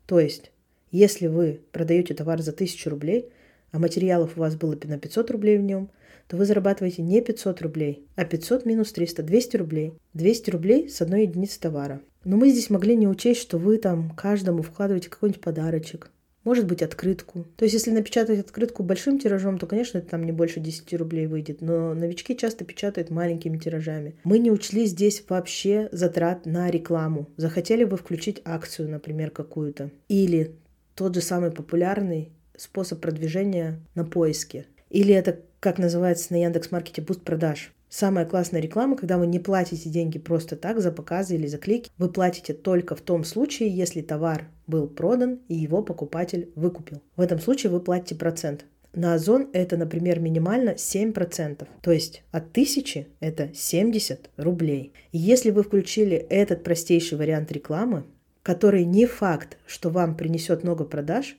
То 0.06 0.17
есть, 0.17 0.51
если 0.91 1.27
вы 1.27 1.60
продаете 1.73 2.13
товар 2.13 2.41
за 2.41 2.51
1000 2.51 2.89
рублей, 2.89 3.30
а 3.71 3.80
материалов 3.80 4.38
у 4.38 4.39
вас 4.39 4.56
было 4.56 4.77
на 4.86 4.97
500 4.97 5.30
рублей 5.30 5.58
в 5.58 5.62
нем, 5.62 5.89
то 6.30 6.38
вы 6.38 6.45
зарабатываете 6.45 7.01
не 7.01 7.19
500 7.19 7.62
рублей, 7.62 8.08
а 8.15 8.23
500 8.23 8.65
минус 8.65 8.93
300, 8.93 9.23
200 9.23 9.58
рублей. 9.58 9.93
200 10.13 10.49
рублей 10.51 10.89
с 10.89 11.01
одной 11.01 11.23
единицы 11.23 11.60
товара. 11.60 11.99
Но 12.23 12.38
мы 12.38 12.49
здесь 12.51 12.69
могли 12.69 12.95
не 12.95 13.10
учесть, 13.10 13.41
что 13.41 13.58
вы 13.58 13.77
там 13.77 14.12
каждому 14.12 14.62
вкладываете 14.62 15.10
какой-нибудь 15.10 15.41
подарочек, 15.41 16.12
может 16.43 16.65
быть, 16.65 16.82
открытку. 16.82 17.45
То 17.56 17.65
есть, 17.65 17.73
если 17.73 17.91
напечатать 17.91 18.39
открытку 18.39 18.84
большим 18.84 19.19
тиражом, 19.19 19.58
то, 19.58 19.67
конечно, 19.67 19.99
это 19.99 20.10
там 20.10 20.23
не 20.23 20.32
больше 20.32 20.60
10 20.60 20.93
рублей 20.95 21.27
выйдет. 21.27 21.62
Но 21.62 21.93
новички 21.93 22.36
часто 22.36 22.65
печатают 22.65 23.10
маленькими 23.10 23.58
тиражами. 23.58 24.15
Мы 24.23 24.39
не 24.39 24.51
учли 24.51 24.86
здесь 24.86 25.23
вообще 25.30 25.89
затрат 25.91 26.45
на 26.45 26.69
рекламу. 26.71 27.30
Захотели 27.38 27.84
бы 27.84 27.97
включить 27.97 28.41
акцию, 28.43 28.89
например, 28.89 29.30
какую-то. 29.30 29.91
Или 30.08 30.56
тот 30.95 31.15
же 31.15 31.21
самый 31.21 31.51
популярный 31.51 32.32
способ 32.58 33.01
продвижения 33.01 33.80
на 33.95 34.04
поиске. 34.04 34.65
Или 34.89 35.13
это, 35.13 35.39
как 35.60 35.77
называется 35.77 36.34
на 36.34 36.43
Яндекс.Маркете, 36.43 37.01
буст 37.01 37.21
продаж. 37.21 37.71
Самая 37.89 38.25
классная 38.25 38.62
реклама, 38.62 38.95
когда 38.95 39.17
вы 39.17 39.27
не 39.27 39.39
платите 39.39 39.89
деньги 39.89 40.17
просто 40.17 40.56
так 40.56 40.80
за 40.80 40.93
показы 40.93 41.36
или 41.36 41.47
за 41.47 41.58
клики. 41.58 41.91
Вы 41.97 42.10
платите 42.10 42.54
только 42.54 42.95
в 42.95 43.01
том 43.01 43.25
случае, 43.25 43.69
если 43.69 44.01
товар 44.01 44.47
был 44.71 44.88
продан 44.88 45.41
и 45.47 45.53
его 45.53 45.84
покупатель 45.84 46.51
выкупил. 46.55 47.03
В 47.15 47.21
этом 47.21 47.39
случае 47.39 47.71
вы 47.71 47.79
платите 47.79 48.15
процент. 48.15 48.65
На 48.93 49.13
Озон 49.13 49.49
это, 49.53 49.77
например, 49.77 50.19
минимально 50.19 50.71
7%. 50.71 51.67
То 51.81 51.91
есть 51.91 52.23
от 52.31 52.49
1000 52.49 53.05
это 53.19 53.51
70 53.53 54.31
рублей. 54.38 54.93
И 55.12 55.19
если 55.19 55.51
вы 55.51 55.63
включили 55.63 56.17
этот 56.17 56.63
простейший 56.63 57.17
вариант 57.17 57.51
рекламы, 57.51 58.03
который 58.43 58.84
не 58.84 59.05
факт, 59.05 59.57
что 59.67 59.91
вам 59.91 60.17
принесет 60.17 60.63
много 60.63 60.84
продаж, 60.84 61.38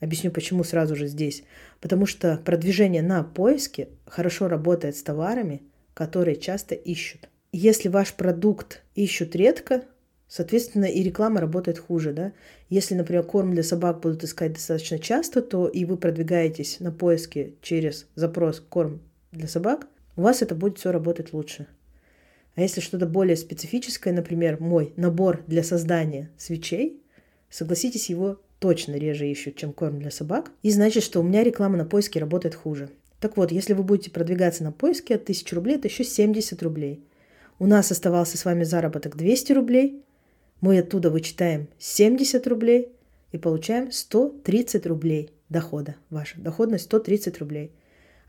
объясню 0.00 0.30
почему 0.30 0.64
сразу 0.64 0.94
же 0.96 1.08
здесь, 1.08 1.42
потому 1.80 2.06
что 2.06 2.40
продвижение 2.44 3.02
на 3.02 3.22
поиске 3.24 3.88
хорошо 4.06 4.48
работает 4.48 4.96
с 4.96 5.02
товарами, 5.02 5.62
которые 5.94 6.36
часто 6.36 6.74
ищут. 6.74 7.28
Если 7.52 7.88
ваш 7.88 8.14
продукт 8.14 8.82
ищут 8.94 9.34
редко, 9.34 9.82
соответственно, 10.28 10.84
и 10.84 11.02
реклама 11.02 11.40
работает 11.40 11.78
хуже, 11.78 12.12
да. 12.12 12.32
Если, 12.68 12.94
например, 12.94 13.24
корм 13.24 13.52
для 13.52 13.62
собак 13.62 14.00
будут 14.00 14.24
искать 14.24 14.52
достаточно 14.52 14.98
часто, 14.98 15.42
то 15.42 15.66
и 15.66 15.84
вы 15.84 15.96
продвигаетесь 15.96 16.80
на 16.80 16.92
поиске 16.92 17.54
через 17.62 18.06
запрос 18.14 18.60
корм 18.60 19.00
для 19.32 19.48
собак, 19.48 19.88
у 20.16 20.22
вас 20.22 20.42
это 20.42 20.54
будет 20.54 20.78
все 20.78 20.92
работать 20.92 21.32
лучше. 21.32 21.66
А 22.54 22.60
если 22.60 22.80
что-то 22.80 23.06
более 23.06 23.36
специфическое, 23.36 24.12
например, 24.12 24.60
мой 24.60 24.92
набор 24.96 25.44
для 25.46 25.62
создания 25.62 26.30
свечей, 26.36 27.00
согласитесь, 27.50 28.10
его 28.10 28.40
точно 28.58 28.94
реже 28.94 29.28
ищут, 29.28 29.56
чем 29.56 29.72
корм 29.72 30.00
для 30.00 30.10
собак. 30.10 30.50
И 30.62 30.70
значит, 30.70 31.04
что 31.04 31.20
у 31.20 31.22
меня 31.22 31.44
реклама 31.44 31.76
на 31.76 31.84
поиске 31.84 32.18
работает 32.18 32.54
хуже. 32.54 32.90
Так 33.20 33.36
вот, 33.36 33.52
если 33.52 33.72
вы 33.72 33.82
будете 33.82 34.10
продвигаться 34.10 34.64
на 34.64 34.72
поиске 34.72 35.14
от 35.14 35.22
1000 35.22 35.54
рублей, 35.54 35.76
это 35.76 35.88
еще 35.88 36.04
70 36.04 36.62
рублей. 36.62 37.04
У 37.58 37.66
нас 37.66 37.90
оставался 37.90 38.38
с 38.38 38.44
вами 38.44 38.64
заработок 38.64 39.16
200 39.16 39.52
рублей. 39.52 40.04
Мы 40.60 40.78
оттуда 40.78 41.10
вычитаем 41.10 41.68
70 41.78 42.46
рублей 42.46 42.88
и 43.30 43.38
получаем 43.38 43.92
130 43.92 44.86
рублей 44.86 45.30
дохода. 45.48 45.94
Ваша 46.10 46.40
доходность 46.40 46.84
130 46.84 47.38
рублей. 47.38 47.70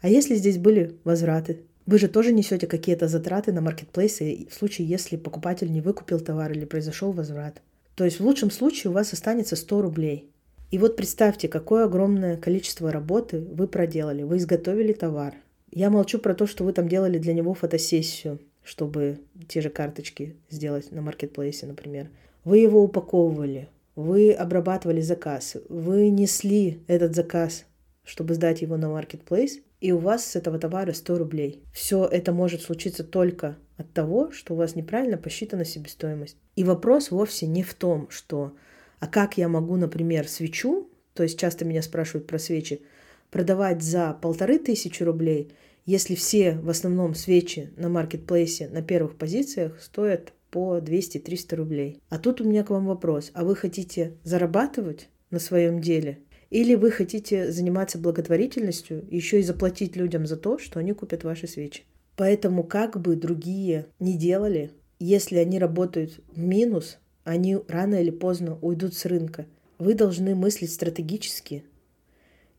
А 0.02 0.10
если 0.10 0.36
здесь 0.36 0.58
были 0.58 0.96
возвраты, 1.04 1.62
вы 1.86 1.98
же 1.98 2.08
тоже 2.08 2.32
несете 2.32 2.68
какие-то 2.68 3.08
затраты 3.08 3.52
на 3.52 3.62
маркетплейсы 3.62 4.48
в 4.50 4.54
случае, 4.54 4.88
если 4.88 5.18
покупатель 5.18 5.72
не 5.72 5.82
выкупил 5.82 6.20
товар 6.20 6.52
или 6.52 6.66
произошел 6.66 7.12
возврат. 7.12 7.64
То 7.96 8.06
есть 8.06 8.20
в 8.20 8.24
лучшем 8.24 8.52
случае 8.52 8.92
у 8.92 8.94
вас 8.94 9.12
останется 9.12 9.56
100 9.56 9.82
рублей. 9.82 10.30
И 10.70 10.78
вот 10.78 10.96
представьте, 10.96 11.48
какое 11.48 11.86
огромное 11.86 12.38
количество 12.38 12.92
работы 12.92 13.40
вы 13.42 13.68
проделали. 13.68 14.22
Вы 14.22 14.38
изготовили 14.38 14.94
товар. 14.94 15.34
Я 15.72 15.90
молчу 15.90 16.20
про 16.20 16.36
то, 16.36 16.46
что 16.46 16.64
вы 16.64 16.74
там 16.74 16.88
делали 16.88 17.18
для 17.18 17.34
него 17.34 17.56
фотосессию, 17.56 18.40
чтобы 18.70 19.18
те 19.48 19.62
же 19.62 19.72
карточки 19.72 20.36
сделать 20.48 20.92
на 20.92 21.02
маркетплейсе, 21.02 21.66
например. 21.66 22.12
Вы 22.44 22.60
его 22.60 22.84
упаковывали, 22.84 23.68
вы 23.96 24.32
обрабатывали 24.32 25.02
заказ, 25.02 25.58
вы 25.70 26.10
несли 26.10 26.84
этот 26.86 27.16
заказ, 27.16 27.66
чтобы 28.04 28.36
сдать 28.36 28.62
его 28.62 28.78
на 28.78 28.88
маркетплейс, 28.90 29.58
и 29.82 29.92
у 29.92 29.98
вас 29.98 30.24
с 30.24 30.36
этого 30.36 30.60
товара 30.60 30.94
100 30.94 31.18
рублей. 31.18 31.64
Все 31.74 32.06
это 32.06 32.32
может 32.32 32.62
случиться 32.62 33.04
только 33.04 33.58
от 33.78 33.92
того, 33.92 34.30
что 34.30 34.54
у 34.54 34.58
вас 34.58 34.76
неправильно 34.76 35.18
посчитана 35.18 35.66
себестоимость. 35.66 36.38
И 36.56 36.64
вопрос 36.64 37.10
вовсе 37.10 37.48
не 37.48 37.64
в 37.64 37.74
том, 37.74 38.08
что 38.12 38.54
а 39.00 39.08
как 39.08 39.40
я 39.40 39.48
могу, 39.48 39.78
например, 39.78 40.28
свечу, 40.28 40.88
то 41.16 41.24
есть 41.24 41.40
часто 41.40 41.66
меня 41.66 41.82
спрашивают 41.82 42.28
про 42.28 42.38
свечи, 42.38 42.84
продавать 43.32 43.82
за 43.82 44.16
полторы 44.22 44.60
тысячи 44.60 45.02
рублей, 45.02 45.52
если 45.90 46.14
все 46.14 46.54
в 46.54 46.70
основном 46.70 47.16
свечи 47.16 47.72
на 47.76 47.90
маркетплейсе 47.90 48.70
на 48.70 48.84
первых 48.84 49.16
позициях 49.16 49.82
стоят 49.82 50.34
по 50.52 50.78
200-300 50.78 51.56
рублей. 51.56 52.00
А 52.10 52.20
тут 52.20 52.42
у 52.42 52.44
меня 52.44 52.64
к 52.64 52.70
вам 52.70 52.86
вопрос. 52.86 53.32
А 53.34 53.44
вы 53.44 53.56
хотите 53.56 54.14
зарабатывать 54.24 55.10
на 55.32 55.40
своем 55.40 55.82
деле? 55.82 56.20
Или 56.52 56.76
вы 56.76 56.92
хотите 56.92 57.52
заниматься 57.52 57.98
благотворительностью, 57.98 59.04
еще 59.10 59.40
и 59.40 59.44
заплатить 59.44 59.96
людям 59.96 60.28
за 60.28 60.38
то, 60.38 60.60
что 60.60 60.80
они 60.80 60.94
купят 60.94 61.24
ваши 61.24 61.48
свечи? 61.48 61.86
Поэтому 62.16 62.64
как 62.64 63.02
бы 63.02 63.16
другие 63.16 63.88
не 64.00 64.16
делали, 64.16 64.70
если 65.00 65.38
они 65.38 65.58
работают 65.58 66.20
в 66.32 66.38
минус, 66.38 67.00
они 67.24 67.58
рано 67.68 67.96
или 67.96 68.12
поздно 68.12 68.60
уйдут 68.62 68.94
с 68.94 69.06
рынка. 69.06 69.48
Вы 69.80 69.96
должны 69.96 70.36
мыслить 70.36 70.72
стратегически 70.72 71.64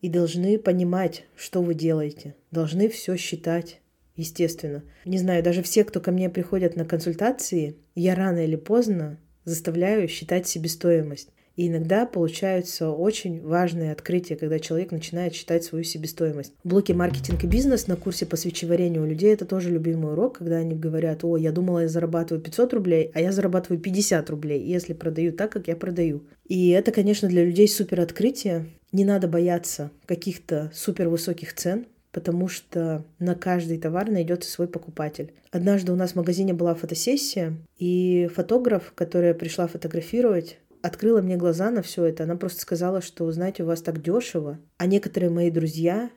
и 0.01 0.09
должны 0.09 0.57
понимать, 0.57 1.25
что 1.35 1.61
вы 1.61 1.73
делаете. 1.75 2.35
Должны 2.51 2.89
все 2.89 3.15
считать, 3.15 3.81
естественно. 4.15 4.83
Не 5.05 5.17
знаю, 5.17 5.43
даже 5.43 5.61
все, 5.61 5.83
кто 5.83 5.99
ко 5.99 6.11
мне 6.11 6.29
приходят 6.29 6.75
на 6.75 6.85
консультации, 6.85 7.77
я 7.95 8.15
рано 8.15 8.43
или 8.43 8.55
поздно 8.55 9.19
заставляю 9.45 10.07
считать 10.07 10.47
себестоимость. 10.47 11.29
И 11.57 11.67
иногда 11.67 12.05
получаются 12.05 12.89
очень 12.89 13.41
важные 13.41 13.91
открытия, 13.91 14.37
когда 14.37 14.57
человек 14.57 14.91
начинает 14.91 15.35
считать 15.35 15.63
свою 15.65 15.83
себестоимость. 15.83 16.53
В 16.63 16.69
блоке 16.69 16.93
«Маркетинг 16.93 17.43
и 17.43 17.47
бизнес» 17.47 17.87
на 17.87 17.97
курсе 17.97 18.25
по 18.25 18.37
свечеварению 18.37 19.03
у 19.03 19.05
людей 19.05 19.33
это 19.33 19.45
тоже 19.45 19.69
любимый 19.69 20.13
урок, 20.13 20.37
когда 20.37 20.57
они 20.57 20.75
говорят, 20.75 21.25
о, 21.25 21.35
я 21.35 21.51
думала, 21.51 21.79
я 21.79 21.87
зарабатываю 21.89 22.41
500 22.41 22.73
рублей, 22.73 23.11
а 23.13 23.19
я 23.19 23.33
зарабатываю 23.33 23.81
50 23.81 24.29
рублей, 24.29 24.63
если 24.63 24.93
продаю 24.93 25.33
так, 25.33 25.51
как 25.51 25.67
я 25.67 25.75
продаю. 25.75 26.23
И 26.47 26.69
это, 26.69 26.91
конечно, 26.91 27.27
для 27.27 27.43
людей 27.43 27.67
супер 27.67 27.99
открытие. 27.99 28.67
Не 28.91 29.05
надо 29.05 29.27
бояться 29.27 29.91
каких-то 30.05 30.69
супер 30.73 31.09
высоких 31.09 31.53
цен, 31.53 31.87
потому 32.11 32.47
что 32.47 33.05
на 33.19 33.35
каждый 33.35 33.77
товар 33.77 34.09
найдется 34.09 34.51
свой 34.51 34.67
покупатель. 34.67 35.33
Однажды 35.51 35.91
у 35.91 35.95
нас 35.95 36.11
в 36.11 36.15
магазине 36.15 36.53
была 36.53 36.75
фотосессия, 36.75 37.55
и 37.77 38.29
фотограф, 38.33 38.91
которая 38.95 39.33
пришла 39.33 39.67
фотографировать, 39.67 40.57
открыла 40.81 41.21
мне 41.21 41.37
глаза 41.37 41.71
на 41.71 41.81
все 41.81 42.05
это. 42.05 42.23
Она 42.23 42.35
просто 42.35 42.61
сказала, 42.61 43.01
что, 43.01 43.31
знаете, 43.31 43.63
у 43.63 43.67
вас 43.67 43.81
так 43.81 44.01
дешево, 44.01 44.59
а 44.77 44.87
некоторые 44.87 45.29
мои 45.29 45.51
друзья 45.51 46.09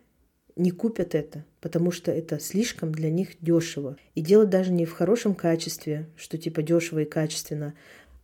не 0.56 0.70
купят 0.70 1.14
это, 1.14 1.44
потому 1.60 1.90
что 1.90 2.12
это 2.12 2.38
слишком 2.38 2.92
для 2.92 3.10
них 3.10 3.30
дешево. 3.40 3.96
И 4.14 4.20
дело 4.20 4.46
даже 4.46 4.72
не 4.72 4.86
в 4.86 4.92
хорошем 4.92 5.34
качестве, 5.34 6.06
что 6.16 6.38
типа 6.38 6.62
дешево 6.62 7.00
и 7.00 7.04
качественно, 7.04 7.74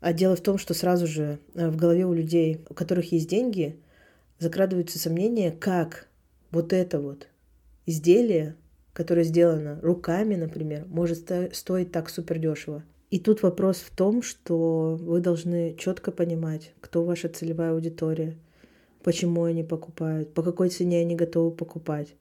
а 0.01 0.13
дело 0.13 0.37
в 0.37 0.41
том, 0.41 0.57
что 0.57 0.73
сразу 0.73 1.07
же 1.07 1.39
э, 1.55 1.69
в 1.69 1.77
голове 1.77 2.07
у 2.07 2.15
людей, 2.15 2.65
у 2.69 2.75
которых 2.75 3.13
есть 3.13 3.29
деньги, 3.29 3.77
закрадываются 4.40 4.98
сомнения, 4.98 5.53
как 5.53 6.09
вот 6.50 6.72
это 6.72 6.98
вот 7.00 7.29
изделие, 7.87 8.57
которое 8.92 9.22
сделано 9.22 9.79
руками, 9.83 10.35
например, 10.35 10.85
может 10.88 11.31
стоить 11.53 11.92
так 11.92 12.11
супер 12.11 12.38
дешево. 12.38 12.83
И 13.11 13.20
тут 13.20 13.42
вопрос 13.42 13.79
в 13.79 13.94
том, 13.94 14.22
что 14.22 14.96
вы 15.00 15.20
должны 15.20 15.76
четко 15.76 16.11
понимать, 16.11 16.72
кто 16.81 17.05
ваша 17.05 17.29
целевая 17.29 17.72
аудитория, 17.72 18.37
почему 19.03 19.44
они 19.44 19.62
покупают, 19.62 20.33
по 20.33 20.42
какой 20.42 20.70
цене 20.70 21.00
они 21.00 21.16
готовы 21.16 21.50
покупать, 21.50 22.14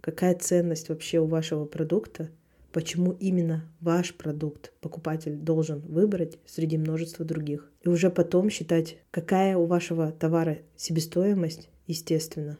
какая 0.00 0.34
ценность 0.34 0.88
вообще 0.88 1.18
у 1.18 1.26
вашего 1.26 1.64
продукта, 1.64 2.30
почему 2.74 3.12
именно 3.12 3.64
ваш 3.80 4.14
продукт 4.14 4.72
покупатель 4.82 5.36
должен 5.36 5.80
выбрать 5.80 6.38
среди 6.44 6.76
множества 6.76 7.24
других. 7.24 7.70
И 7.80 7.88
уже 7.88 8.10
потом 8.10 8.50
считать, 8.50 8.98
какая 9.10 9.56
у 9.56 9.64
вашего 9.64 10.12
товара 10.12 10.58
себестоимость, 10.76 11.70
естественно, 11.86 12.58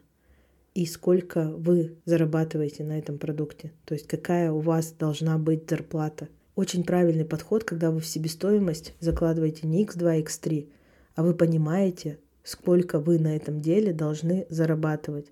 и 0.73 0.87
сколько 0.87 1.51
вы 1.51 1.97
зарабатываете 2.05 2.83
на 2.83 2.97
этом 2.97 3.19
продукте. 3.19 3.71
То 3.85 3.93
есть 3.93 4.07
какая 4.07 4.51
у 4.51 4.59
вас 4.59 4.91
должна 4.91 5.37
быть 5.37 5.69
зарплата– 5.69 6.29
очень 6.55 6.85
правильный 6.85 7.25
подход, 7.25 7.65
когда 7.65 7.91
вы 7.91 7.99
в 7.99 8.05
себестоимость 8.05 8.93
закладываете 9.01 9.67
не 9.67 9.85
x2, 9.85 10.23
x3, 10.23 10.69
а 11.15 11.23
вы 11.23 11.33
понимаете, 11.33 12.17
сколько 12.43 12.99
вы 12.99 13.19
на 13.19 13.35
этом 13.35 13.59
деле 13.59 13.91
должны 13.91 14.47
зарабатывать, 14.49 15.27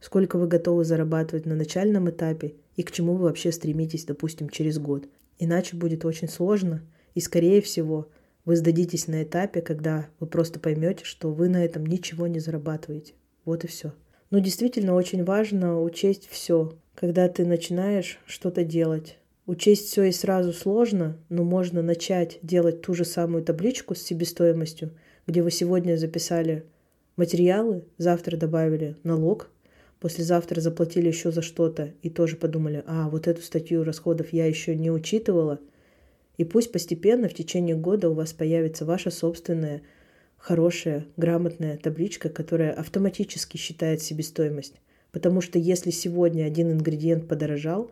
сколько 0.00 0.36
вы 0.36 0.46
готовы 0.46 0.84
зарабатывать 0.84 1.46
на 1.46 1.54
начальном 1.54 2.10
этапе 2.10 2.56
и 2.76 2.82
к 2.82 2.92
чему 2.92 3.14
вы 3.14 3.24
вообще 3.24 3.50
стремитесь, 3.52 4.04
допустим, 4.04 4.48
через 4.48 4.78
год. 4.78 5.08
Иначе 5.38 5.76
будет 5.76 6.04
очень 6.04 6.28
сложно, 6.28 6.82
и, 7.14 7.20
скорее 7.20 7.60
всего, 7.60 8.08
вы 8.44 8.56
сдадитесь 8.56 9.08
на 9.08 9.22
этапе, 9.22 9.60
когда 9.60 10.08
вы 10.20 10.26
просто 10.26 10.60
поймете, 10.60 11.04
что 11.04 11.32
вы 11.32 11.48
на 11.48 11.64
этом 11.64 11.84
ничего 11.84 12.26
не 12.26 12.38
зарабатываете. 12.38 13.14
Вот 13.44 13.64
и 13.64 13.66
все. 13.66 13.92
Но 14.30 14.38
действительно 14.38 14.94
очень 14.94 15.24
важно 15.24 15.82
учесть 15.82 16.28
все, 16.30 16.78
когда 16.94 17.28
ты 17.28 17.44
начинаешь 17.44 18.18
что-то 18.26 18.64
делать. 18.64 19.18
Учесть 19.46 19.88
все 19.88 20.04
и 20.04 20.12
сразу 20.12 20.52
сложно, 20.52 21.16
но 21.28 21.44
можно 21.44 21.80
начать 21.82 22.38
делать 22.42 22.82
ту 22.82 22.94
же 22.94 23.04
самую 23.04 23.44
табличку 23.44 23.94
с 23.94 24.02
себестоимостью, 24.02 24.92
где 25.26 25.42
вы 25.42 25.50
сегодня 25.50 25.96
записали 25.96 26.64
материалы, 27.16 27.84
завтра 27.98 28.36
добавили 28.36 28.96
налог, 29.04 29.50
послезавтра 30.00 30.60
заплатили 30.60 31.08
еще 31.08 31.30
за 31.30 31.42
что-то 31.42 31.92
и 32.02 32.10
тоже 32.10 32.36
подумали, 32.36 32.82
а 32.86 33.08
вот 33.08 33.26
эту 33.26 33.42
статью 33.42 33.84
расходов 33.84 34.32
я 34.32 34.46
еще 34.46 34.74
не 34.74 34.90
учитывала. 34.90 35.60
И 36.36 36.44
пусть 36.44 36.72
постепенно 36.72 37.28
в 37.28 37.34
течение 37.34 37.76
года 37.76 38.10
у 38.10 38.14
вас 38.14 38.32
появится 38.32 38.84
ваша 38.84 39.10
собственная 39.10 39.82
хорошая, 40.36 41.06
грамотная 41.16 41.78
табличка, 41.78 42.28
которая 42.28 42.72
автоматически 42.72 43.56
считает 43.56 44.02
себестоимость. 44.02 44.74
Потому 45.12 45.40
что 45.40 45.58
если 45.58 45.90
сегодня 45.90 46.44
один 46.44 46.72
ингредиент 46.72 47.26
подорожал, 47.26 47.90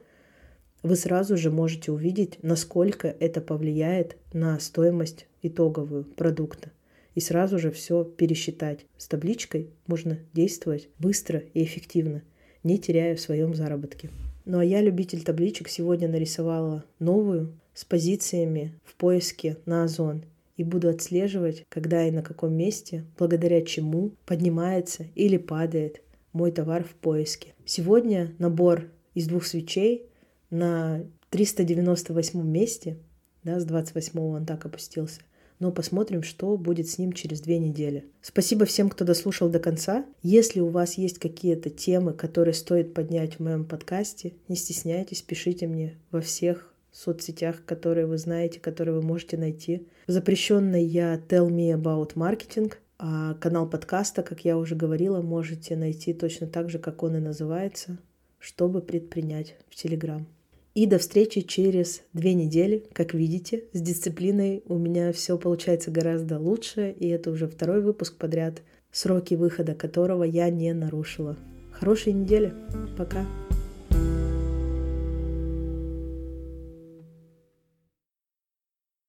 вы 0.83 0.97
сразу 0.97 1.39
же 1.39 1.51
можете 1.51 1.91
увидеть, 1.91 2.39
насколько 2.43 3.09
это 3.09 3.41
повлияет 3.41 4.19
на 4.35 4.61
стоимость 4.61 5.27
итоговую 5.41 6.05
продукта. 6.05 6.71
И 7.15 7.21
сразу 7.21 7.59
же 7.59 7.71
все 7.71 8.05
пересчитать. 8.05 8.87
С 8.97 9.07
табличкой 9.07 9.71
можно 9.87 10.19
действовать 10.33 10.89
быстро 10.99 11.43
и 11.55 11.63
эффективно, 11.63 12.23
не 12.63 12.79
теряя 12.79 13.15
в 13.15 13.21
своем 13.21 13.55
заработке. 13.55 14.11
Ну 14.45 14.59
а 14.59 14.65
я, 14.65 14.83
любитель 14.83 15.23
табличек, 15.23 15.69
сегодня 15.69 16.09
нарисовала 16.09 16.85
новую 16.99 17.59
с 17.73 17.85
позициями 17.85 18.73
в 18.85 18.95
поиске 18.97 19.57
на 19.65 19.85
Озон 19.85 20.25
и 20.57 20.65
буду 20.65 20.89
отслеживать, 20.89 21.65
когда 21.69 22.07
и 22.07 22.11
на 22.11 22.23
каком 22.23 22.55
месте, 22.55 23.05
благодаря 23.19 23.63
чему 23.63 24.13
поднимается 24.27 25.07
или 25.15 25.37
падает 25.37 26.03
мой 26.33 26.53
товар 26.53 26.85
в 26.85 26.95
поиске. 26.95 27.55
Сегодня 27.65 28.35
набор 28.39 28.91
из 29.15 29.27
двух 29.27 29.47
свечей 29.47 30.07
на 30.51 31.05
398 31.31 32.43
месте, 32.43 32.99
да, 33.43 33.59
с 33.59 33.65
28 33.65 34.21
он 34.21 34.47
так 34.47 34.67
опустился. 34.67 35.21
Но 35.59 35.71
посмотрим, 35.73 36.23
что 36.23 36.57
будет 36.57 36.89
с 36.89 36.99
ним 36.99 37.13
через 37.13 37.41
две 37.41 37.59
недели. 37.59 38.05
Спасибо 38.21 38.65
всем, 38.65 38.91
кто 38.91 39.05
дослушал 39.05 39.49
до 39.49 39.61
конца. 39.61 40.05
Если 40.23 40.61
у 40.61 40.69
вас 40.69 40.95
есть 40.95 41.19
какие-то 41.19 41.71
темы, 41.71 42.13
которые 42.13 42.55
стоит 42.55 42.93
поднять 42.93 43.37
в 43.37 43.41
моем 43.41 43.65
подкасте, 43.65 44.33
не 44.49 44.57
стесняйтесь, 44.57 45.23
пишите 45.23 45.67
мне 45.67 45.97
во 46.11 46.21
всех 46.21 46.73
соцсетях, 46.93 47.65
которые 47.65 48.07
вы 48.07 48.19
знаете, 48.19 48.61
которые 48.61 48.95
вы 48.95 49.03
можете 49.03 49.37
найти. 49.37 49.87
В 50.07 50.13
запрещенной 50.13 50.85
я 50.85 51.17
Tell 51.17 51.49
Me 51.49 51.77
About 51.77 52.15
Marketing, 52.15 52.73
а 52.99 53.35
канал 53.35 53.69
подкаста, 53.69 54.23
как 54.23 54.45
я 54.45 54.57
уже 54.57 54.77
говорила, 54.77 55.21
можете 55.21 55.77
найти 55.77 56.15
точно 56.15 56.47
так 56.47 56.71
же, 56.71 56.79
как 56.79 57.03
он 57.03 57.17
и 57.17 57.21
называется, 57.21 57.99
чтобы 58.39 58.81
предпринять 58.81 59.57
в 59.69 59.75
Телеграм. 59.75 60.27
И 60.75 60.87
до 60.87 60.99
встречи 60.99 61.41
через 61.43 62.03
две 62.13 62.35
недели. 62.35 62.85
Как 62.93 63.15
видите, 63.15 63.65
с 63.73 63.81
дисциплиной 63.81 64.65
у 64.67 64.77
меня 64.77 65.13
все 65.13 65.39
получается 65.39 65.93
гораздо 65.93 66.41
лучше, 66.41 66.91
и 66.99 67.09
это 67.09 67.31
уже 67.31 67.47
второй 67.47 67.81
выпуск 67.81 68.17
подряд, 68.17 68.61
сроки 68.91 69.35
выхода 69.35 69.75
которого 69.75 70.25
я 70.25 70.51
не 70.51 70.73
нарушила. 70.73 71.37
Хорошей 71.71 72.13
недели. 72.13 72.53
Пока. 72.99 73.25